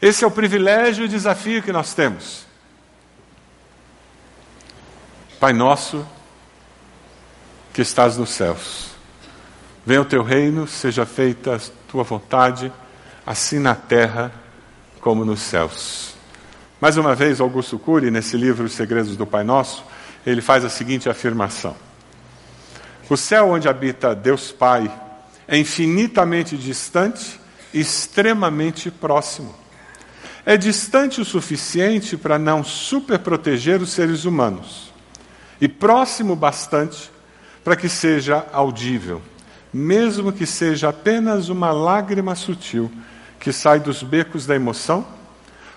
Esse 0.00 0.24
é 0.24 0.26
o 0.26 0.30
privilégio 0.30 1.02
e 1.02 1.06
o 1.06 1.08
desafio 1.08 1.62
que 1.62 1.72
nós 1.72 1.94
temos. 1.94 2.44
Pai 5.38 5.52
nosso, 5.52 6.06
que 7.72 7.82
estás 7.82 8.16
nos 8.16 8.30
céus, 8.30 8.93
venha 9.84 10.00
o 10.00 10.04
teu 10.04 10.22
reino, 10.22 10.66
seja 10.66 11.04
feita 11.04 11.60
tua 11.88 12.02
vontade, 12.02 12.72
assim 13.26 13.58
na 13.58 13.74
terra 13.74 14.32
como 15.00 15.24
nos 15.24 15.40
céus. 15.40 16.14
Mais 16.80 16.96
uma 16.96 17.14
vez, 17.14 17.40
Augusto 17.40 17.78
Cury, 17.78 18.10
nesse 18.10 18.36
livro 18.36 18.64
Os 18.64 18.72
Segredos 18.72 19.16
do 19.16 19.26
Pai 19.26 19.44
Nosso, 19.44 19.84
ele 20.26 20.40
faz 20.40 20.64
a 20.64 20.70
seguinte 20.70 21.08
afirmação: 21.08 21.76
O 23.08 23.16
céu 23.16 23.50
onde 23.50 23.68
habita 23.68 24.14
Deus 24.14 24.50
Pai 24.50 24.90
é 25.46 25.58
infinitamente 25.58 26.56
distante 26.56 27.38
e 27.72 27.80
extremamente 27.80 28.90
próximo. 28.90 29.54
É 30.46 30.56
distante 30.56 31.20
o 31.20 31.24
suficiente 31.24 32.16
para 32.16 32.38
não 32.38 32.62
superproteger 32.62 33.80
os 33.80 33.92
seres 33.92 34.24
humanos, 34.24 34.92
e 35.60 35.68
próximo 35.68 36.34
bastante 36.34 37.10
para 37.62 37.76
que 37.76 37.88
seja 37.88 38.46
audível 38.52 39.22
mesmo 39.74 40.32
que 40.32 40.46
seja 40.46 40.90
apenas 40.90 41.48
uma 41.48 41.72
lágrima 41.72 42.36
sutil 42.36 42.88
que 43.40 43.52
sai 43.52 43.80
dos 43.80 44.04
becos 44.04 44.46
da 44.46 44.54
emoção, 44.54 45.04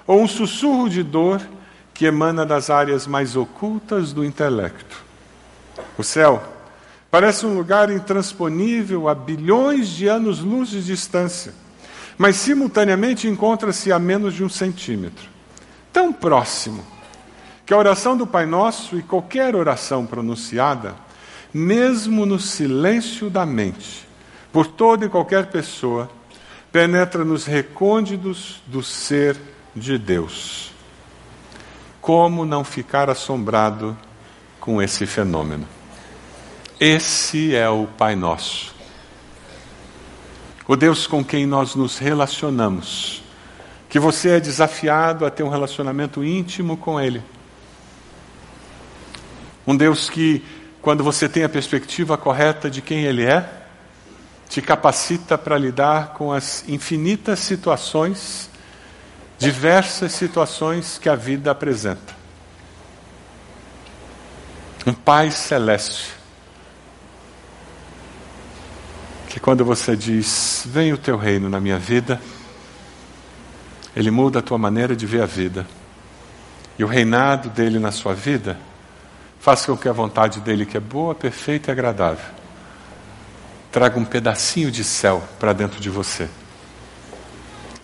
ou 0.05 0.21
um 0.21 0.27
sussurro 0.27 0.87
de 0.87 1.01
dor 1.01 1.41
que 1.95 2.05
emana 2.05 2.45
das 2.45 2.69
áreas 2.69 3.07
mais 3.07 3.35
ocultas 3.35 4.13
do 4.13 4.23
intelecto. 4.23 5.03
O 5.97 6.03
céu 6.03 6.43
parece 7.09 7.45
um 7.45 7.57
lugar 7.57 7.89
intransponível 7.89 9.09
a 9.09 9.15
bilhões 9.15 9.89
de 9.89 10.07
anos-luz 10.07 10.69
de 10.69 10.83
distância, 10.83 11.53
mas 12.17 12.35
simultaneamente 12.35 13.27
encontra-se 13.27 13.91
a 13.91 13.97
menos 13.97 14.35
de 14.35 14.43
um 14.43 14.49
centímetro. 14.49 15.27
Tão 15.91 16.13
próximo 16.13 16.85
que 17.65 17.73
a 17.73 17.77
oração 17.77 18.15
do 18.15 18.27
Pai 18.27 18.45
Nosso 18.45 18.95
e 18.97 19.01
qualquer 19.01 19.55
oração 19.55 20.05
pronunciada 20.05 21.06
mesmo 21.53 22.25
no 22.25 22.39
silêncio 22.39 23.29
da 23.29 23.45
mente, 23.45 24.07
por 24.51 24.67
toda 24.67 25.05
e 25.05 25.09
qualquer 25.09 25.47
pessoa, 25.47 26.09
penetra 26.71 27.23
nos 27.23 27.45
recônditos 27.45 28.61
do 28.67 28.83
ser 28.83 29.37
de 29.75 29.97
Deus. 29.97 30.71
Como 32.01 32.45
não 32.45 32.63
ficar 32.63 33.09
assombrado 33.09 33.97
com 34.59 34.81
esse 34.81 35.05
fenômeno? 35.05 35.67
Esse 36.79 37.55
é 37.55 37.67
o 37.67 37.87
Pai 37.87 38.15
Nosso. 38.15 38.75
O 40.67 40.75
Deus 40.75 41.07
com 41.07 41.23
quem 41.23 41.45
nós 41.45 41.75
nos 41.75 41.97
relacionamos. 41.97 43.23
Que 43.89 43.99
você 43.99 44.31
é 44.31 44.39
desafiado 44.39 45.25
a 45.25 45.31
ter 45.31 45.43
um 45.43 45.49
relacionamento 45.49 46.23
íntimo 46.23 46.77
com 46.77 46.99
Ele. 46.99 47.23
Um 49.65 49.75
Deus 49.75 50.09
que 50.09 50.43
quando 50.87 51.03
você 51.03 51.27
tem 51.27 51.43
a 51.43 51.49
perspectiva 51.49 52.17
correta 52.17 52.69
de 52.69 52.81
quem 52.81 53.03
Ele 53.03 53.25
é, 53.25 53.45
te 54.47 54.61
capacita 54.61 55.37
para 55.37 55.57
lidar 55.57 56.13
com 56.13 56.31
as 56.31 56.63
infinitas 56.65 57.39
situações, 57.39 58.49
diversas 59.37 60.13
situações 60.13 60.97
que 60.97 61.09
a 61.09 61.15
vida 61.15 61.51
apresenta. 61.51 62.15
Um 64.85 64.93
Pai 64.93 65.29
celeste, 65.29 66.13
quando 69.41 69.65
você 69.65 69.93
diz: 69.93 70.63
Vem 70.67 70.93
o 70.93 70.97
teu 70.97 71.17
reino 71.17 71.49
na 71.49 71.59
minha 71.59 71.77
vida, 71.77 72.21
ele 73.93 74.09
muda 74.09 74.39
a 74.39 74.41
tua 74.41 74.57
maneira 74.57 74.95
de 74.95 75.05
ver 75.05 75.21
a 75.21 75.25
vida. 75.25 75.67
E 76.79 76.83
o 76.85 76.87
reinado 76.87 77.49
dele 77.49 77.77
na 77.77 77.91
sua 77.91 78.13
vida 78.13 78.57
faz 79.39 79.65
com 79.65 79.77
que 79.77 79.87
a 79.87 79.93
vontade 79.93 80.39
dele, 80.39 80.65
que 80.65 80.77
é 80.77 80.79
boa, 80.79 81.15
perfeita 81.15 81.69
e 81.69 81.73
agradável, 81.73 82.25
traga 83.71 83.99
um 83.99 84.05
pedacinho 84.05 84.71
de 84.71 84.83
céu 84.83 85.23
para 85.39 85.53
dentro 85.53 85.79
de 85.79 85.89
você. 85.89 86.29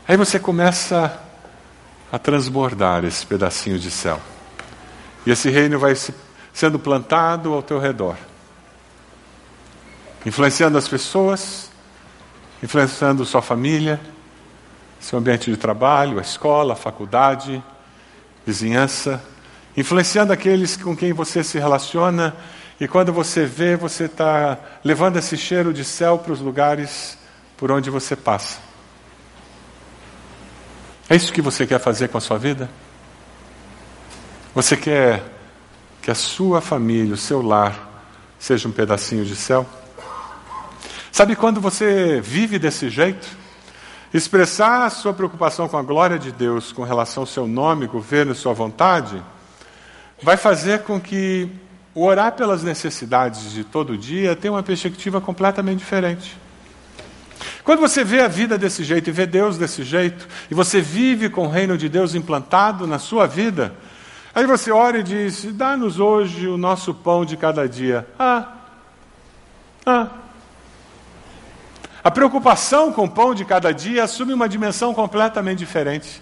Aí 0.07 0.17
você 0.17 0.39
começa 0.39 1.19
a 2.11 2.19
transbordar 2.19 3.05
esse 3.05 3.25
pedacinho 3.25 3.79
de 3.79 3.89
céu. 3.89 4.19
E 5.25 5.31
esse 5.31 5.49
reino 5.49 5.79
vai 5.79 5.93
sendo 6.53 6.77
plantado 6.77 7.53
ao 7.53 7.63
teu 7.63 7.79
redor 7.79 8.17
influenciando 10.25 10.77
as 10.77 10.87
pessoas, 10.87 11.69
influenciando 12.61 13.25
sua 13.25 13.41
família, 13.41 13.99
seu 14.99 15.19
ambiente 15.19 15.51
de 15.51 15.57
trabalho, 15.57 16.17
a 16.17 16.21
escola, 16.21 16.73
a 16.73 16.77
faculdade, 16.77 17.61
vizinhança, 18.45 19.21
influenciando 19.75 20.31
aqueles 20.31 20.77
com 20.77 20.95
quem 20.95 21.13
você 21.13 21.43
se 21.43 21.57
relaciona 21.57 22.35
e 22.79 22.87
quando 22.87 23.13
você 23.13 23.45
vê, 23.45 23.75
você 23.75 24.05
está 24.05 24.57
levando 24.83 25.17
esse 25.17 25.37
cheiro 25.37 25.73
de 25.73 25.83
céu 25.83 26.17
para 26.19 26.33
os 26.33 26.39
lugares 26.39 27.17
por 27.55 27.71
onde 27.71 27.89
você 27.89 28.15
passa. 28.15 28.57
É 31.09 31.15
isso 31.15 31.31
que 31.31 31.41
você 31.41 31.67
quer 31.67 31.79
fazer 31.79 32.09
com 32.09 32.17
a 32.17 32.21
sua 32.21 32.37
vida? 32.37 32.69
Você 34.55 34.75
quer 34.75 35.23
que 36.01 36.11
a 36.11 36.15
sua 36.15 36.59
família, 36.59 37.13
o 37.13 37.17
seu 37.17 37.41
lar, 37.41 38.05
seja 38.37 38.67
um 38.67 38.71
pedacinho 38.71 39.23
de 39.23 39.35
céu? 39.35 39.65
Sabe 41.11 41.35
quando 41.35 41.61
você 41.61 42.19
vive 42.21 42.57
desse 42.57 42.89
jeito? 42.89 43.27
Expressar 44.13 44.85
a 44.85 44.89
sua 44.89 45.13
preocupação 45.13 45.67
com 45.67 45.77
a 45.77 45.81
glória 45.83 46.19
de 46.19 46.31
Deus 46.31 46.71
com 46.71 46.83
relação 46.83 47.23
ao 47.23 47.27
seu 47.27 47.47
nome, 47.47 47.87
governo 47.87 48.31
e 48.31 48.35
sua 48.35 48.53
vontade, 48.53 49.23
vai 50.23 50.37
fazer 50.37 50.83
com 50.83 50.99
que 50.99 51.49
o 51.93 52.05
orar 52.05 52.31
pelas 52.31 52.63
necessidades 52.63 53.51
de 53.51 53.63
todo 53.63 53.97
dia 53.97 54.35
tenha 54.35 54.53
uma 54.53 54.63
perspectiva 54.63 55.19
completamente 55.19 55.79
diferente. 55.79 56.37
Quando 57.63 57.79
você 57.79 58.03
vê 58.03 58.21
a 58.21 58.27
vida 58.27 58.57
desse 58.57 58.83
jeito 58.85 59.09
e 59.09 59.13
vê 59.13 59.25
Deus 59.25 59.57
desse 59.57 59.83
jeito, 59.83 60.27
e 60.49 60.55
você 60.55 60.81
vive 60.81 61.29
com 61.29 61.45
o 61.45 61.49
reino 61.49 61.77
de 61.77 61.89
Deus 61.89 62.15
implantado 62.15 62.87
na 62.87 62.99
sua 62.99 63.27
vida, 63.27 63.75
aí 64.33 64.45
você 64.45 64.71
ora 64.71 64.99
e 64.99 65.03
diz: 65.03 65.43
dá-nos 65.53 65.99
hoje 65.99 66.47
o 66.47 66.57
nosso 66.57 66.93
pão 66.93 67.25
de 67.25 67.35
cada 67.35 67.67
dia. 67.67 68.07
Ah, 68.17 68.53
ah, 69.85 70.07
a 72.01 72.09
preocupação 72.09 72.93
com 72.93 73.05
o 73.05 73.09
pão 73.09 73.35
de 73.35 73.43
cada 73.43 73.73
dia 73.73 74.05
assume 74.05 74.33
uma 74.33 74.47
dimensão 74.47 74.93
completamente 74.93 75.59
diferente, 75.59 76.21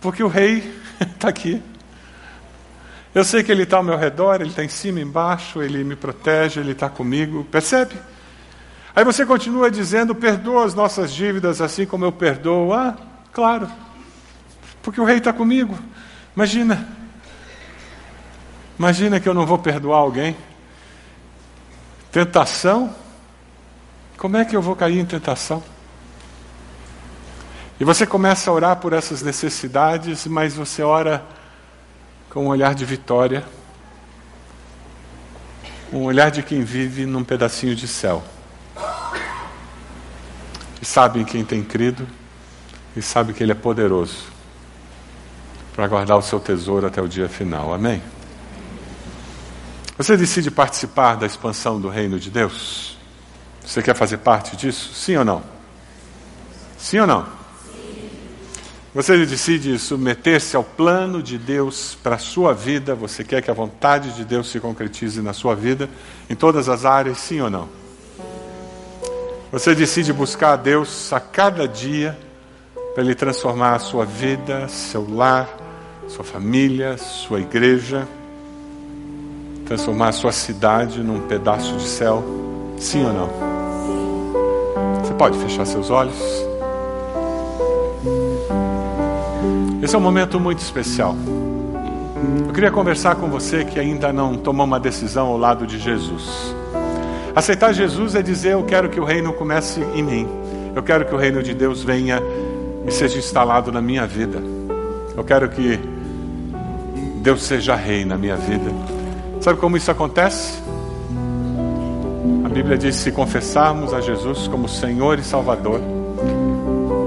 porque 0.00 0.22
o 0.22 0.28
rei 0.28 0.74
está 1.00 1.28
aqui. 1.32 1.62
Eu 3.14 3.24
sei 3.24 3.42
que 3.42 3.52
ele 3.52 3.64
está 3.64 3.76
ao 3.76 3.82
meu 3.82 3.96
redor, 3.96 4.40
ele 4.40 4.48
está 4.48 4.64
em 4.64 4.68
cima, 4.68 4.98
embaixo, 4.98 5.62
ele 5.62 5.84
me 5.84 5.94
protege, 5.94 6.60
ele 6.60 6.72
está 6.72 6.88
comigo, 6.88 7.44
percebe? 7.44 7.94
Aí 8.96 9.04
você 9.04 9.26
continua 9.26 9.70
dizendo: 9.70 10.14
perdoa 10.14 10.64
as 10.64 10.74
nossas 10.74 11.12
dívidas 11.12 11.60
assim 11.60 11.84
como 11.84 12.06
eu 12.06 12.12
perdoo. 12.12 12.72
Ah, 12.72 12.96
claro, 13.30 13.70
porque 14.82 15.00
o 15.00 15.04
rei 15.04 15.18
está 15.18 15.32
comigo. 15.32 15.78
Imagina, 16.34 16.88
imagina 18.78 19.20
que 19.20 19.28
eu 19.28 19.34
não 19.34 19.44
vou 19.44 19.58
perdoar 19.58 19.98
alguém. 19.98 20.34
Tentação, 22.10 22.94
como 24.16 24.38
é 24.38 24.44
que 24.44 24.56
eu 24.56 24.62
vou 24.62 24.74
cair 24.74 24.98
em 24.98 25.04
tentação? 25.04 25.62
E 27.78 27.84
você 27.84 28.06
começa 28.06 28.50
a 28.50 28.54
orar 28.54 28.76
por 28.76 28.92
essas 28.92 29.22
necessidades, 29.22 30.26
mas 30.26 30.54
você 30.54 30.82
ora 30.82 31.26
com 32.32 32.46
um 32.46 32.48
olhar 32.48 32.74
de 32.74 32.82
vitória, 32.86 33.44
um 35.92 36.04
olhar 36.04 36.30
de 36.30 36.42
quem 36.42 36.64
vive 36.64 37.04
num 37.04 37.22
pedacinho 37.22 37.76
de 37.76 37.86
céu. 37.86 38.24
E 40.80 40.84
sabe 40.84 41.20
em 41.20 41.24
quem 41.26 41.44
tem 41.44 41.62
crido, 41.62 42.08
e 42.96 43.02
sabe 43.02 43.34
que 43.34 43.42
Ele 43.42 43.52
é 43.52 43.54
poderoso 43.54 44.24
para 45.74 45.86
guardar 45.86 46.16
o 46.16 46.22
seu 46.22 46.40
tesouro 46.40 46.86
até 46.86 47.02
o 47.02 47.08
dia 47.08 47.28
final. 47.28 47.74
Amém? 47.74 48.02
Você 49.98 50.16
decide 50.16 50.50
participar 50.50 51.16
da 51.16 51.26
expansão 51.26 51.78
do 51.78 51.90
reino 51.90 52.18
de 52.18 52.30
Deus? 52.30 52.96
Você 53.60 53.82
quer 53.82 53.94
fazer 53.94 54.16
parte 54.16 54.56
disso? 54.56 54.94
Sim 54.94 55.18
ou 55.18 55.24
não? 55.24 55.42
Sim 56.78 57.00
ou 57.00 57.06
não? 57.06 57.41
Você 58.94 59.24
decide 59.24 59.78
submeter-se 59.78 60.54
ao 60.54 60.62
plano 60.62 61.22
de 61.22 61.38
Deus 61.38 61.96
para 62.02 62.16
a 62.16 62.18
sua 62.18 62.52
vida? 62.52 62.94
Você 62.94 63.24
quer 63.24 63.40
que 63.40 63.50
a 63.50 63.54
vontade 63.54 64.14
de 64.14 64.22
Deus 64.22 64.50
se 64.50 64.60
concretize 64.60 65.22
na 65.22 65.32
sua 65.32 65.54
vida, 65.54 65.88
em 66.28 66.34
todas 66.34 66.68
as 66.68 66.84
áreas? 66.84 67.16
Sim 67.16 67.40
ou 67.40 67.48
não? 67.48 67.68
Você 69.50 69.74
decide 69.74 70.12
buscar 70.12 70.52
a 70.52 70.56
Deus 70.56 71.10
a 71.10 71.18
cada 71.18 71.66
dia 71.66 72.18
para 72.94 73.02
Ele 73.02 73.14
transformar 73.14 73.76
a 73.76 73.78
sua 73.78 74.04
vida, 74.04 74.68
seu 74.68 75.08
lar, 75.10 75.48
sua 76.06 76.24
família, 76.24 76.98
sua 76.98 77.40
igreja, 77.40 78.06
transformar 79.64 80.08
a 80.08 80.12
sua 80.12 80.32
cidade 80.32 81.02
num 81.02 81.26
pedaço 81.26 81.78
de 81.78 81.88
céu? 81.88 82.22
Sim 82.76 83.06
ou 83.06 83.12
não? 83.14 83.30
Você 85.02 85.14
pode 85.14 85.38
fechar 85.38 85.64
seus 85.64 85.88
olhos. 85.88 86.51
Esse 89.82 89.94
é 89.96 89.98
um 89.98 90.02
momento 90.02 90.38
muito 90.38 90.60
especial. 90.60 91.16
Eu 92.46 92.52
queria 92.54 92.70
conversar 92.70 93.16
com 93.16 93.28
você 93.28 93.64
que 93.64 93.80
ainda 93.80 94.12
não 94.12 94.36
tomou 94.36 94.64
uma 94.64 94.78
decisão 94.78 95.26
ao 95.26 95.36
lado 95.36 95.66
de 95.66 95.78
Jesus. 95.78 96.54
Aceitar 97.34 97.72
Jesus 97.72 98.14
é 98.14 98.22
dizer: 98.22 98.52
Eu 98.52 98.62
quero 98.62 98.88
que 98.88 99.00
o 99.00 99.04
reino 99.04 99.32
comece 99.32 99.80
em 99.94 100.02
mim. 100.02 100.28
Eu 100.74 100.82
quero 100.82 101.04
que 101.04 101.14
o 101.14 101.18
reino 101.18 101.42
de 101.42 101.52
Deus 101.52 101.82
venha 101.82 102.22
e 102.86 102.90
seja 102.92 103.18
instalado 103.18 103.72
na 103.72 103.82
minha 103.82 104.06
vida. 104.06 104.40
Eu 105.16 105.24
quero 105.24 105.48
que 105.48 105.78
Deus 107.16 107.42
seja 107.42 107.74
rei 107.74 108.04
na 108.04 108.16
minha 108.16 108.36
vida. 108.36 108.70
Sabe 109.40 109.58
como 109.58 109.76
isso 109.76 109.90
acontece? 109.90 110.62
Bíblia 112.52 112.76
diz: 112.76 112.96
se 112.96 113.10
confessarmos 113.10 113.94
a 113.94 114.00
Jesus 114.00 114.46
como 114.46 114.68
Senhor 114.68 115.18
e 115.18 115.24
Salvador 115.24 115.80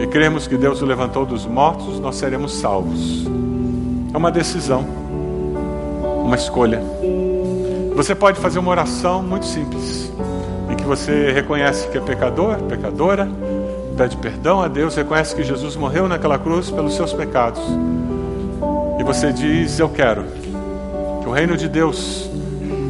e 0.05 0.07
cremos 0.07 0.45
que 0.45 0.55
Deus 0.55 0.83
o 0.83 0.85
levantou 0.85 1.25
dos 1.25 1.47
mortos, 1.47 1.99
nós 1.99 2.15
seremos 2.15 2.53
salvos. 2.53 3.25
É 4.13 4.17
uma 4.17 4.31
decisão, 4.31 4.85
uma 6.23 6.35
escolha. 6.35 6.79
Você 7.95 8.13
pode 8.13 8.39
fazer 8.39 8.59
uma 8.59 8.69
oração 8.69 9.23
muito 9.23 9.47
simples, 9.47 10.11
em 10.69 10.75
que 10.75 10.83
você 10.83 11.31
reconhece 11.31 11.87
que 11.87 11.97
é 11.97 12.01
pecador, 12.01 12.57
pecadora, 12.63 13.27
pede 13.97 14.15
perdão 14.17 14.61
a 14.61 14.67
Deus, 14.67 14.95
reconhece 14.95 15.35
que 15.35 15.43
Jesus 15.43 15.75
morreu 15.75 16.07
naquela 16.07 16.37
cruz 16.37 16.69
pelos 16.69 16.95
seus 16.95 17.11
pecados. 17.11 17.63
E 18.99 19.03
você 19.03 19.33
diz: 19.33 19.79
Eu 19.79 19.89
quero 19.89 20.25
que 21.23 21.27
o 21.27 21.31
reino 21.31 21.57
de 21.57 21.67
Deus 21.67 22.29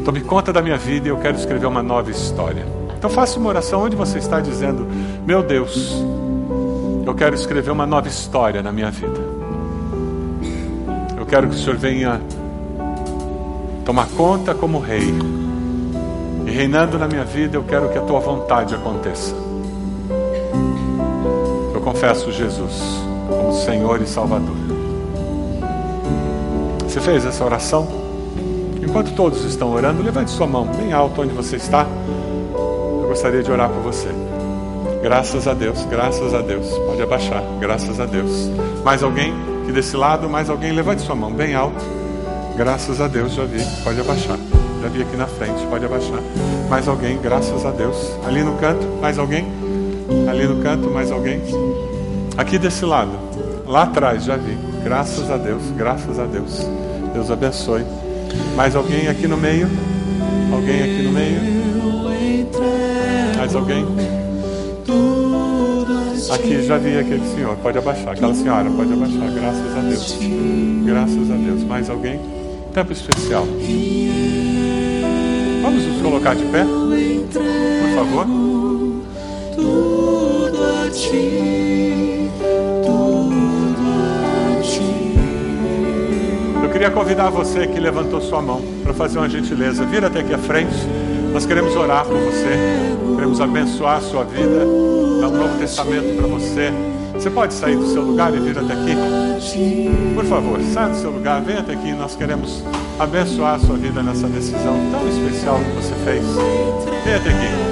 Tome 0.06 0.20
conta 0.20 0.52
da 0.52 0.62
minha 0.62 0.76
vida 0.76 1.08
e 1.08 1.10
eu 1.10 1.16
quero 1.16 1.36
escrever 1.36 1.66
uma 1.66 1.82
nova 1.82 2.12
história. 2.12 2.64
Então 2.96 3.10
faça 3.10 3.40
uma 3.40 3.48
oração 3.48 3.82
onde 3.82 3.96
você 3.96 4.18
está 4.18 4.38
dizendo: 4.38 4.86
Meu 5.26 5.42
Deus, 5.42 6.00
eu 7.06 7.14
quero 7.14 7.36
escrever 7.36 7.70
uma 7.70 7.86
nova 7.86 8.08
história 8.08 8.60
na 8.60 8.72
minha 8.72 8.90
vida. 8.90 9.20
Eu 11.16 11.24
quero 11.24 11.48
que 11.48 11.54
o 11.54 11.58
Senhor 11.58 11.76
venha 11.76 12.20
tomar 13.84 14.08
conta 14.08 14.52
como 14.52 14.80
rei. 14.80 15.14
E 16.44 16.50
reinando 16.50 16.98
na 16.98 17.06
minha 17.06 17.24
vida, 17.24 17.56
eu 17.56 17.62
quero 17.62 17.88
que 17.90 17.96
a 17.96 18.00
tua 18.00 18.18
vontade 18.18 18.74
aconteça. 18.74 19.34
Eu 21.72 21.80
confesso 21.80 22.32
Jesus 22.32 22.82
como 23.28 23.52
Senhor 23.52 24.02
e 24.02 24.06
Salvador. 24.06 24.56
Você 26.82 27.00
fez 27.00 27.24
essa 27.24 27.44
oração? 27.44 27.86
Enquanto 28.82 29.14
todos 29.14 29.44
estão 29.44 29.72
orando, 29.72 30.02
levante 30.02 30.30
sua 30.32 30.46
mão 30.46 30.66
bem 30.66 30.92
alto 30.92 31.22
onde 31.22 31.32
você 31.32 31.54
está. 31.54 31.86
Eu 32.56 33.06
gostaria 33.08 33.44
de 33.44 33.50
orar 33.50 33.70
por 33.70 33.82
você. 33.82 34.25
Graças 35.06 35.46
a 35.46 35.54
Deus, 35.54 35.86
graças 35.88 36.34
a 36.34 36.42
Deus. 36.42 36.66
Pode 36.78 37.00
abaixar, 37.00 37.40
graças 37.60 38.00
a 38.00 38.06
Deus. 38.06 38.50
Mais 38.84 39.04
alguém 39.04 39.32
que 39.64 39.70
desse 39.70 39.96
lado, 39.96 40.28
mais 40.28 40.50
alguém, 40.50 40.72
levante 40.72 41.02
sua 41.02 41.14
mão 41.14 41.32
bem 41.32 41.54
alto. 41.54 41.80
Graças 42.56 43.00
a 43.00 43.06
Deus, 43.06 43.32
já 43.32 43.44
vi. 43.44 43.64
Pode 43.84 44.00
abaixar. 44.00 44.36
Já 44.82 44.88
vi 44.88 45.02
aqui 45.02 45.16
na 45.16 45.28
frente, 45.28 45.64
pode 45.70 45.84
abaixar. 45.84 46.18
Mais 46.68 46.88
alguém, 46.88 47.20
graças 47.22 47.64
a 47.64 47.70
Deus. 47.70 47.96
Ali 48.26 48.42
no 48.42 48.54
canto, 48.54 48.84
mais 49.00 49.16
alguém. 49.16 49.46
Ali 50.28 50.44
no 50.44 50.60
canto, 50.60 50.90
mais 50.90 51.12
alguém. 51.12 51.40
Aqui 52.36 52.58
desse 52.58 52.84
lado, 52.84 53.12
lá 53.64 53.84
atrás, 53.84 54.24
já 54.24 54.36
vi. 54.36 54.58
Graças 54.82 55.30
a 55.30 55.36
Deus, 55.36 55.62
graças 55.76 56.18
a 56.18 56.24
Deus. 56.24 56.66
Deus 57.14 57.30
abençoe. 57.30 57.86
Mais 58.56 58.74
alguém 58.74 59.06
aqui 59.06 59.28
no 59.28 59.36
meio? 59.36 59.68
Alguém 60.52 60.82
aqui 60.82 61.02
no 61.04 61.12
meio? 61.12 61.40
Mais 63.38 63.54
alguém? 63.54 64.15
Aqui 66.30 66.62
já 66.62 66.76
vi 66.78 66.98
aquele 66.98 67.26
senhor, 67.34 67.56
pode 67.56 67.78
abaixar. 67.78 68.12
Aquela 68.12 68.34
senhora, 68.34 68.70
pode 68.70 68.92
abaixar. 68.92 69.30
Graças 69.32 69.76
a 69.76 69.80
Deus. 69.80 70.18
Graças 70.84 71.30
a 71.30 71.34
Deus. 71.34 71.64
Mais 71.64 71.88
alguém? 71.88 72.20
Tempo 72.72 72.92
especial. 72.92 73.46
Vamos 75.62 75.84
nos 75.84 76.02
colocar 76.02 76.34
de 76.34 76.44
pé? 76.44 76.64
Por 76.64 77.94
favor. 77.94 78.26
Tudo 79.54 80.64
a 80.64 80.90
ti, 80.90 82.30
tudo 82.84 83.34
a 84.22 84.60
ti. 84.62 85.16
Eu 86.62 86.70
queria 86.70 86.90
convidar 86.90 87.30
você 87.30 87.66
que 87.66 87.80
levantou 87.80 88.20
sua 88.20 88.42
mão 88.42 88.60
para 88.82 88.92
fazer 88.92 89.18
uma 89.18 89.28
gentileza. 89.28 89.84
Vira 89.86 90.08
até 90.08 90.20
aqui 90.20 90.34
à 90.34 90.38
frente. 90.38 90.76
Nós 91.32 91.44
queremos 91.44 91.76
orar 91.76 92.06
por 92.06 92.16
você, 92.16 92.56
queremos 93.14 93.40
abençoar 93.42 93.98
a 93.98 94.00
sua 94.00 94.24
vida, 94.24 94.64
dar 95.26 95.28
um 95.28 95.36
novo 95.36 95.58
testamento 95.58 96.16
para 96.16 96.26
você. 96.26 96.72
Você 97.14 97.30
pode 97.30 97.54
sair 97.54 97.76
do 97.76 97.86
seu 97.86 98.02
lugar 98.02 98.34
e 98.34 98.38
vir 98.38 98.58
até 98.58 98.74
aqui? 98.74 98.94
Por 100.14 100.24
favor, 100.24 100.60
saia 100.72 100.88
do 100.90 100.96
seu 100.96 101.10
lugar, 101.10 101.40
venha 101.42 101.60
até 101.60 101.72
aqui. 101.72 101.92
Nós 101.92 102.14
queremos 102.14 102.62
abençoar 102.98 103.54
a 103.54 103.58
sua 103.58 103.76
vida 103.76 104.02
nessa 104.02 104.28
decisão 104.28 104.76
tão 104.90 105.08
especial 105.08 105.58
que 105.58 105.70
você 105.70 105.94
fez. 106.04 106.24
Venha 107.04 107.16
até 107.16 107.30
aqui. 107.30 107.66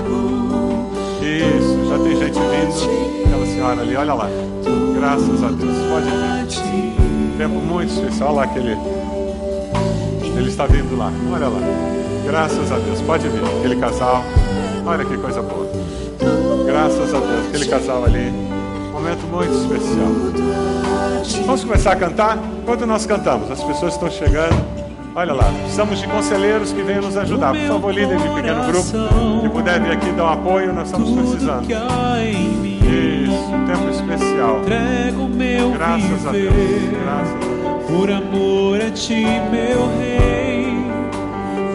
Isso, 1.25 1.89
já 1.89 1.99
tem 1.99 2.17
gente 2.17 2.39
vindo. 2.39 3.27
Aquela 3.27 3.47
senhora 3.47 3.81
ali, 3.83 3.97
olha 3.97 4.15
lá. 4.15 4.29
Graças 4.97 5.43
a 5.43 5.49
Deus. 5.49 5.77
Pode 5.91 6.11
vir. 6.11 7.37
Tempo 7.37 7.55
muito 7.55 7.93
especial. 7.93 8.31
Olha 8.31 8.37
lá 8.37 8.45
aquele. 8.45 8.77
Ele 10.37 10.49
está 10.49 10.67
vindo 10.67 10.97
lá. 10.97 11.13
Olha 11.33 11.49
lá. 11.49 11.61
Graças 12.27 12.73
a 12.73 12.79
Deus. 12.79 13.01
Pode 13.03 13.29
vir. 13.29 13.43
Aquele 13.59 13.77
casal. 13.77 14.25
Olha 14.87 15.05
que 15.05 15.17
coisa 15.19 15.43
boa. 15.43 16.04
Graças 16.75 17.15
a 17.15 17.21
Deus. 17.21 17.47
Aquele 17.47 17.67
casal 17.67 18.05
ali. 18.05 18.33
Momento 18.91 19.25
muito 19.29 19.55
especial. 19.55 20.11
Vamos 21.47 21.63
começar 21.63 21.93
a 21.93 21.97
cantar? 21.97 22.37
Enquanto 22.63 22.85
nós 22.85 23.07
cantamos, 23.07 23.49
as 23.49 23.63
pessoas 23.63 23.93
estão 23.93 24.11
chegando. 24.11 24.57
Olha 25.15 25.33
lá, 25.33 25.45
precisamos 25.45 26.01
de 26.01 26.09
conselheiros 26.09 26.73
que 26.73 26.83
venham 26.83 27.03
nos 27.03 27.17
ajudar. 27.17 27.55
Por 27.55 27.69
favor, 27.69 27.95
líder 27.95 28.19
de 28.19 28.29
pequeno 28.29 28.65
grupo, 28.65 28.91
que 29.41 29.49
puder 29.51 29.81
vir 29.81 29.93
aqui 29.93 30.11
dar 30.11 30.25
um 30.25 30.29
apoio, 30.31 30.73
nós 30.73 30.87
estamos 30.89 31.11
precisando. 31.13 31.65
Isso, 31.71 33.51
tempo 33.69 33.89
especial. 33.91 34.61
Graças 34.67 35.17
a 35.17 35.29
Deus. 35.29 35.77
Graças 35.77 36.27
a 36.27 36.33
Deus. 36.33 37.87
Por 37.87 38.11
amor 38.11 38.81
a 38.81 38.91
ti, 38.91 39.25
meu 39.53 39.97
rei 39.97 40.25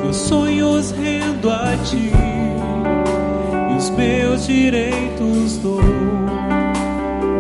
meus 0.04 0.18
sonhos 0.18 0.90
rendo 0.90 1.52
a 1.52 1.78
ti 1.86 2.12
os 3.80 3.90
meus 3.92 4.46
direitos 4.46 5.58
dou. 5.60 5.80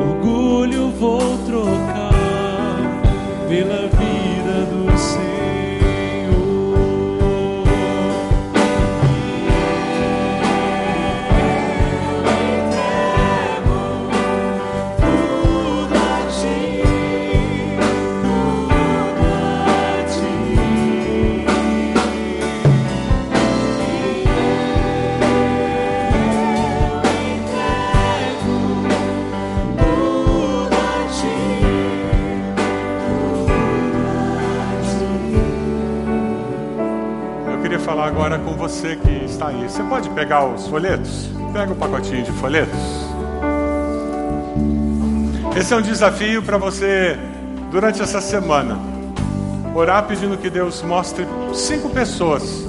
Orgulho 0.09 0.89
vou 0.91 1.37
trocar 1.45 3.01
pela 3.49 3.87
vida 3.87 3.98
você 38.69 38.95
que 38.95 39.25
está 39.25 39.47
aí. 39.47 39.63
Você 39.63 39.81
pode 39.83 40.09
pegar 40.11 40.45
os 40.45 40.67
folhetos? 40.67 41.27
Pega 41.51 41.73
o 41.73 41.75
pacotinho 41.75 42.23
de 42.23 42.31
folhetos. 42.33 42.79
Esse 45.57 45.73
é 45.73 45.77
um 45.77 45.81
desafio 45.81 46.43
para 46.43 46.57
você 46.57 47.17
durante 47.71 48.01
essa 48.01 48.21
semana. 48.21 48.77
Orar 49.73 50.05
pedindo 50.05 50.37
que 50.37 50.49
Deus 50.49 50.83
mostre 50.83 51.25
cinco 51.53 51.89
pessoas 51.89 52.67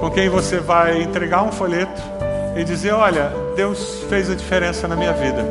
com 0.00 0.10
quem 0.10 0.28
você 0.28 0.58
vai 0.58 1.02
entregar 1.02 1.42
um 1.44 1.52
folheto 1.52 2.02
e 2.56 2.64
dizer: 2.64 2.92
Olha, 2.92 3.32
Deus 3.54 4.04
fez 4.08 4.28
a 4.28 4.34
diferença 4.34 4.88
na 4.88 4.96
minha 4.96 5.12
vida. 5.12 5.44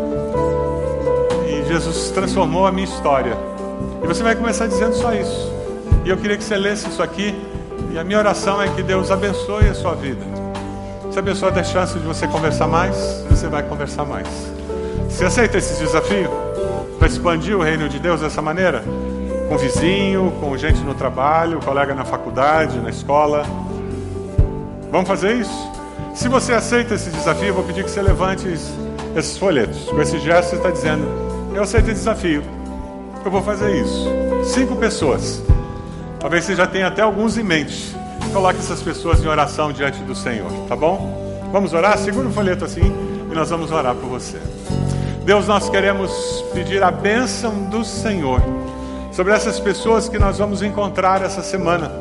E 1.47 1.65
Jesus 1.67 2.11
transformou 2.11 2.67
a 2.67 2.72
minha 2.72 2.86
história. 2.86 3.38
E 4.03 4.07
você 4.07 4.22
vai 4.22 4.36
começar 4.36 4.67
dizendo 4.67 4.93
só 4.95 5.13
isso. 5.13 5.49
E 6.03 6.09
eu 6.09 6.17
queria 6.17 6.36
que 6.36 6.43
você 6.43 6.57
lesse 6.57 6.89
isso 6.89 7.01
aqui 7.01 7.34
e 7.93 7.99
a 7.99 8.03
minha 8.03 8.19
oração 8.19 8.61
é 8.61 8.69
que 8.69 8.81
Deus 8.81 9.11
abençoe 9.11 9.67
a 9.67 9.73
sua 9.73 9.93
vida. 9.95 10.23
Se 11.11 11.19
a 11.19 11.23
pessoa 11.23 11.51
der 11.51 11.65
chance 11.65 11.97
de 11.99 12.05
você 12.05 12.25
conversar 12.27 12.67
mais, 12.67 13.25
você 13.29 13.47
vai 13.47 13.63
conversar 13.63 14.05
mais. 14.05 14.27
Você 15.09 15.25
aceita 15.25 15.57
esse 15.57 15.77
desafio 15.83 16.29
para 16.97 17.07
expandir 17.07 17.57
o 17.57 17.61
reino 17.61 17.89
de 17.89 17.99
Deus 17.99 18.21
dessa 18.21 18.41
maneira? 18.41 18.81
Com 19.49 19.57
vizinho, 19.57 20.31
com 20.39 20.55
gente 20.55 20.79
no 20.81 20.93
trabalho, 20.93 21.59
colega 21.59 21.93
na 21.93 22.05
faculdade, 22.05 22.79
na 22.79 22.89
escola. 22.89 23.43
Vamos 24.89 25.07
fazer 25.07 25.35
isso? 25.35 25.71
Se 26.15 26.29
você 26.29 26.53
aceita 26.53 26.93
esse 26.93 27.09
desafio, 27.09 27.53
vou 27.53 27.63
pedir 27.65 27.83
que 27.83 27.91
você 27.91 28.01
levante 28.01 28.47
esses 29.15 29.37
folhetos. 29.37 29.83
Com 29.89 30.01
esse 30.01 30.17
gesto, 30.19 30.51
você 30.51 30.55
está 30.55 30.71
dizendo: 30.71 31.05
Eu 31.53 31.63
aceito 31.63 31.89
o 31.89 31.93
desafio. 31.93 32.41
Eu 33.25 33.29
vou 33.29 33.41
fazer 33.41 33.75
isso. 33.75 34.07
Cinco 34.45 34.77
pessoas. 34.77 35.43
Talvez 36.22 36.45
você 36.45 36.55
já 36.55 36.67
tenha 36.67 36.88
até 36.88 37.01
alguns 37.01 37.36
em 37.36 37.43
mente. 37.43 37.95
Coloque 38.32 38.59
essas 38.59 38.82
pessoas 38.82 39.24
em 39.24 39.28
oração 39.28 39.74
diante 39.74 39.99
do 40.03 40.15
Senhor, 40.15 40.51
tá 40.69 40.76
bom? 40.76 41.49
Vamos 41.51 41.74
orar? 41.74 41.97
Segura 41.97 42.28
o 42.28 42.32
folheto 42.32 42.63
assim 42.63 42.93
e 43.30 43.34
nós 43.34 43.49
vamos 43.49 43.72
orar 43.72 43.95
por 43.95 44.07
você. 44.07 44.38
Deus, 45.26 45.47
nós 45.47 45.67
queremos 45.69 46.11
pedir 46.53 46.84
a 46.84 46.91
bênção 46.91 47.63
do 47.65 47.84
Senhor 47.84 48.41
sobre 49.11 49.34
essas 49.34 49.59
pessoas 49.59 50.07
que 50.07 50.19
nós 50.19 50.38
vamos 50.38 50.61
encontrar 50.61 51.22
essa 51.24 51.41
semana. 51.41 51.91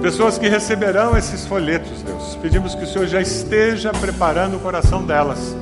Pessoas 0.00 0.36
que 0.38 0.48
receberão 0.48 1.16
esses 1.16 1.46
folhetos, 1.46 2.02
Deus. 2.02 2.36
Pedimos 2.42 2.74
que 2.74 2.84
o 2.84 2.86
Senhor 2.86 3.06
já 3.06 3.20
esteja 3.20 3.90
preparando 3.92 4.56
o 4.56 4.60
coração 4.60 5.02
delas. 5.02 5.56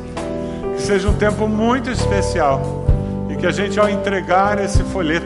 Que 0.76 0.82
seja 0.82 1.08
um 1.08 1.14
tempo 1.14 1.46
muito 1.46 1.90
especial 1.90 2.84
e 3.30 3.36
que 3.36 3.46
a 3.46 3.52
gente, 3.52 3.78
ao 3.78 3.88
entregar 3.88 4.58
esse 4.58 4.82
folheto, 4.84 5.21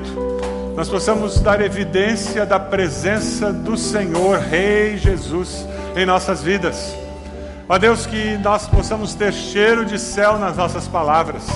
nós 0.77 0.91
possamos 0.91 1.41
dar 1.41 1.63
evidência 1.63 2.45
da 2.45 2.61
presença 2.61 3.51
do 3.51 3.79
Senhor, 3.79 4.41
Rei 4.41 4.99
Jesus, 4.99 5.67
em 5.97 6.05
nossas 6.05 6.43
vidas. 6.43 6.95
Ó 7.67 7.79
Deus, 7.79 8.05
que 8.05 8.37
nós 8.37 8.69
possamos 8.69 9.15
ter 9.15 9.33
cheiro 9.33 9.87
de 9.87 9.99
céu 9.99 10.39
nas 10.39 10.55
nossas 10.55 10.87
palavras, 10.87 11.47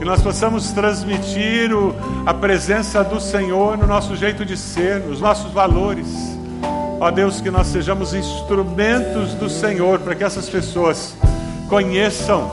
que 0.00 0.04
nós 0.04 0.20
possamos 0.20 0.72
transmitir 0.72 1.72
o, 1.72 1.94
a 2.26 2.34
presença 2.34 3.04
do 3.04 3.20
Senhor 3.20 3.78
no 3.78 3.86
nosso 3.86 4.16
jeito 4.16 4.44
de 4.44 4.56
ser, 4.56 4.98
nos 4.98 5.20
nossos 5.20 5.52
valores. 5.52 6.08
Ó 6.98 7.08
Deus, 7.08 7.40
que 7.40 7.52
nós 7.52 7.68
sejamos 7.68 8.14
instrumentos 8.14 9.32
do 9.34 9.48
Senhor 9.48 10.00
para 10.00 10.16
que 10.16 10.24
essas 10.24 10.48
pessoas 10.48 11.14
conheçam 11.68 12.50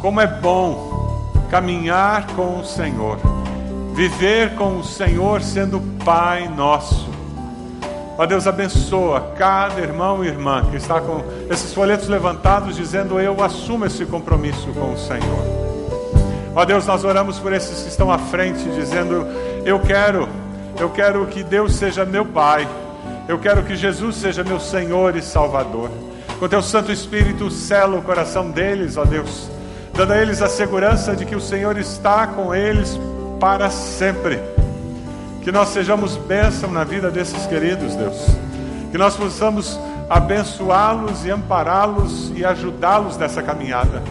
como 0.00 0.20
é 0.20 0.26
bom 0.28 1.32
caminhar 1.50 2.28
com 2.28 2.60
o 2.60 2.64
Senhor 2.64 3.33
viver 3.94 4.56
com 4.56 4.78
o 4.78 4.84
Senhor 4.84 5.40
sendo 5.40 5.80
Pai 6.04 6.48
nosso. 6.48 7.08
Ó 8.18 8.26
Deus, 8.26 8.46
abençoa 8.46 9.32
cada 9.36 9.80
irmão 9.80 10.24
e 10.24 10.28
irmã 10.28 10.64
que 10.70 10.76
está 10.76 11.00
com 11.00 11.22
esses 11.48 11.72
folhetos 11.72 12.08
levantados, 12.08 12.76
dizendo: 12.76 13.20
Eu 13.20 13.42
assumo 13.42 13.86
esse 13.86 14.04
compromisso 14.04 14.68
com 14.72 14.92
o 14.92 14.98
Senhor. 14.98 15.54
Ó 16.56 16.64
Deus, 16.64 16.86
nós 16.86 17.04
oramos 17.04 17.38
por 17.38 17.52
esses 17.52 17.82
que 17.82 17.88
estão 17.88 18.10
à 18.10 18.18
frente, 18.18 18.64
dizendo: 18.70 19.26
Eu 19.64 19.78
quero, 19.78 20.28
eu 20.78 20.90
quero 20.90 21.24
que 21.26 21.44
Deus 21.44 21.74
seja 21.74 22.04
meu 22.04 22.24
Pai, 22.24 22.68
eu 23.28 23.38
quero 23.38 23.62
que 23.62 23.76
Jesus 23.76 24.16
seja 24.16 24.42
meu 24.42 24.58
Senhor 24.58 25.16
e 25.16 25.22
Salvador. 25.22 25.90
Com 26.38 26.48
teu 26.48 26.62
Santo 26.62 26.90
Espírito, 26.90 27.48
sela 27.48 27.96
o 27.96 28.02
coração 28.02 28.50
deles, 28.50 28.96
ó 28.96 29.04
Deus, 29.04 29.48
dando 29.92 30.12
a 30.12 30.18
eles 30.18 30.42
a 30.42 30.48
segurança 30.48 31.14
de 31.14 31.24
que 31.24 31.36
o 31.36 31.40
Senhor 31.40 31.78
está 31.78 32.26
com 32.26 32.52
eles 32.52 32.98
para 33.38 33.70
sempre. 33.70 34.40
Que 35.42 35.52
nós 35.52 35.68
sejamos 35.68 36.16
bênção 36.16 36.70
na 36.70 36.84
vida 36.84 37.10
desses 37.10 37.46
queridos, 37.46 37.94
Deus. 37.94 38.26
Que 38.90 38.98
nós 38.98 39.16
possamos 39.16 39.78
abençoá-los 40.08 41.24
e 41.24 41.30
ampará-los 41.30 42.32
e 42.34 42.44
ajudá-los 42.44 43.16
nessa 43.16 43.42
caminhada. 43.42 44.02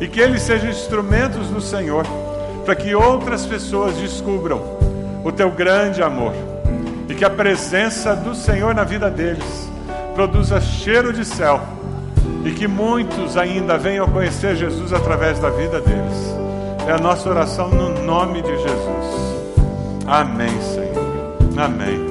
E 0.00 0.08
que 0.08 0.20
eles 0.20 0.42
sejam 0.42 0.70
instrumentos 0.70 1.48
do 1.48 1.60
Senhor, 1.60 2.06
para 2.64 2.74
que 2.74 2.94
outras 2.94 3.44
pessoas 3.44 3.96
descubram 3.96 4.62
o 5.24 5.32
teu 5.32 5.50
grande 5.50 6.02
amor. 6.02 6.32
E 7.08 7.14
que 7.14 7.24
a 7.24 7.30
presença 7.30 8.14
do 8.14 8.34
Senhor 8.34 8.74
na 8.74 8.84
vida 8.84 9.10
deles 9.10 9.68
produza 10.14 10.60
cheiro 10.60 11.12
de 11.12 11.24
céu 11.24 11.60
e 12.44 12.52
que 12.52 12.66
muitos 12.66 13.36
ainda 13.36 13.76
venham 13.76 14.08
conhecer 14.08 14.56
Jesus 14.56 14.92
através 14.92 15.38
da 15.38 15.50
vida 15.50 15.80
deles. 15.80 16.47
É 16.88 16.92
a 16.92 16.98
nossa 16.98 17.28
oração 17.28 17.68
no 17.68 18.02
nome 18.02 18.40
de 18.40 18.48
Jesus. 18.48 20.06
Amém, 20.06 20.58
Senhor. 20.62 21.62
Amém. 21.62 22.07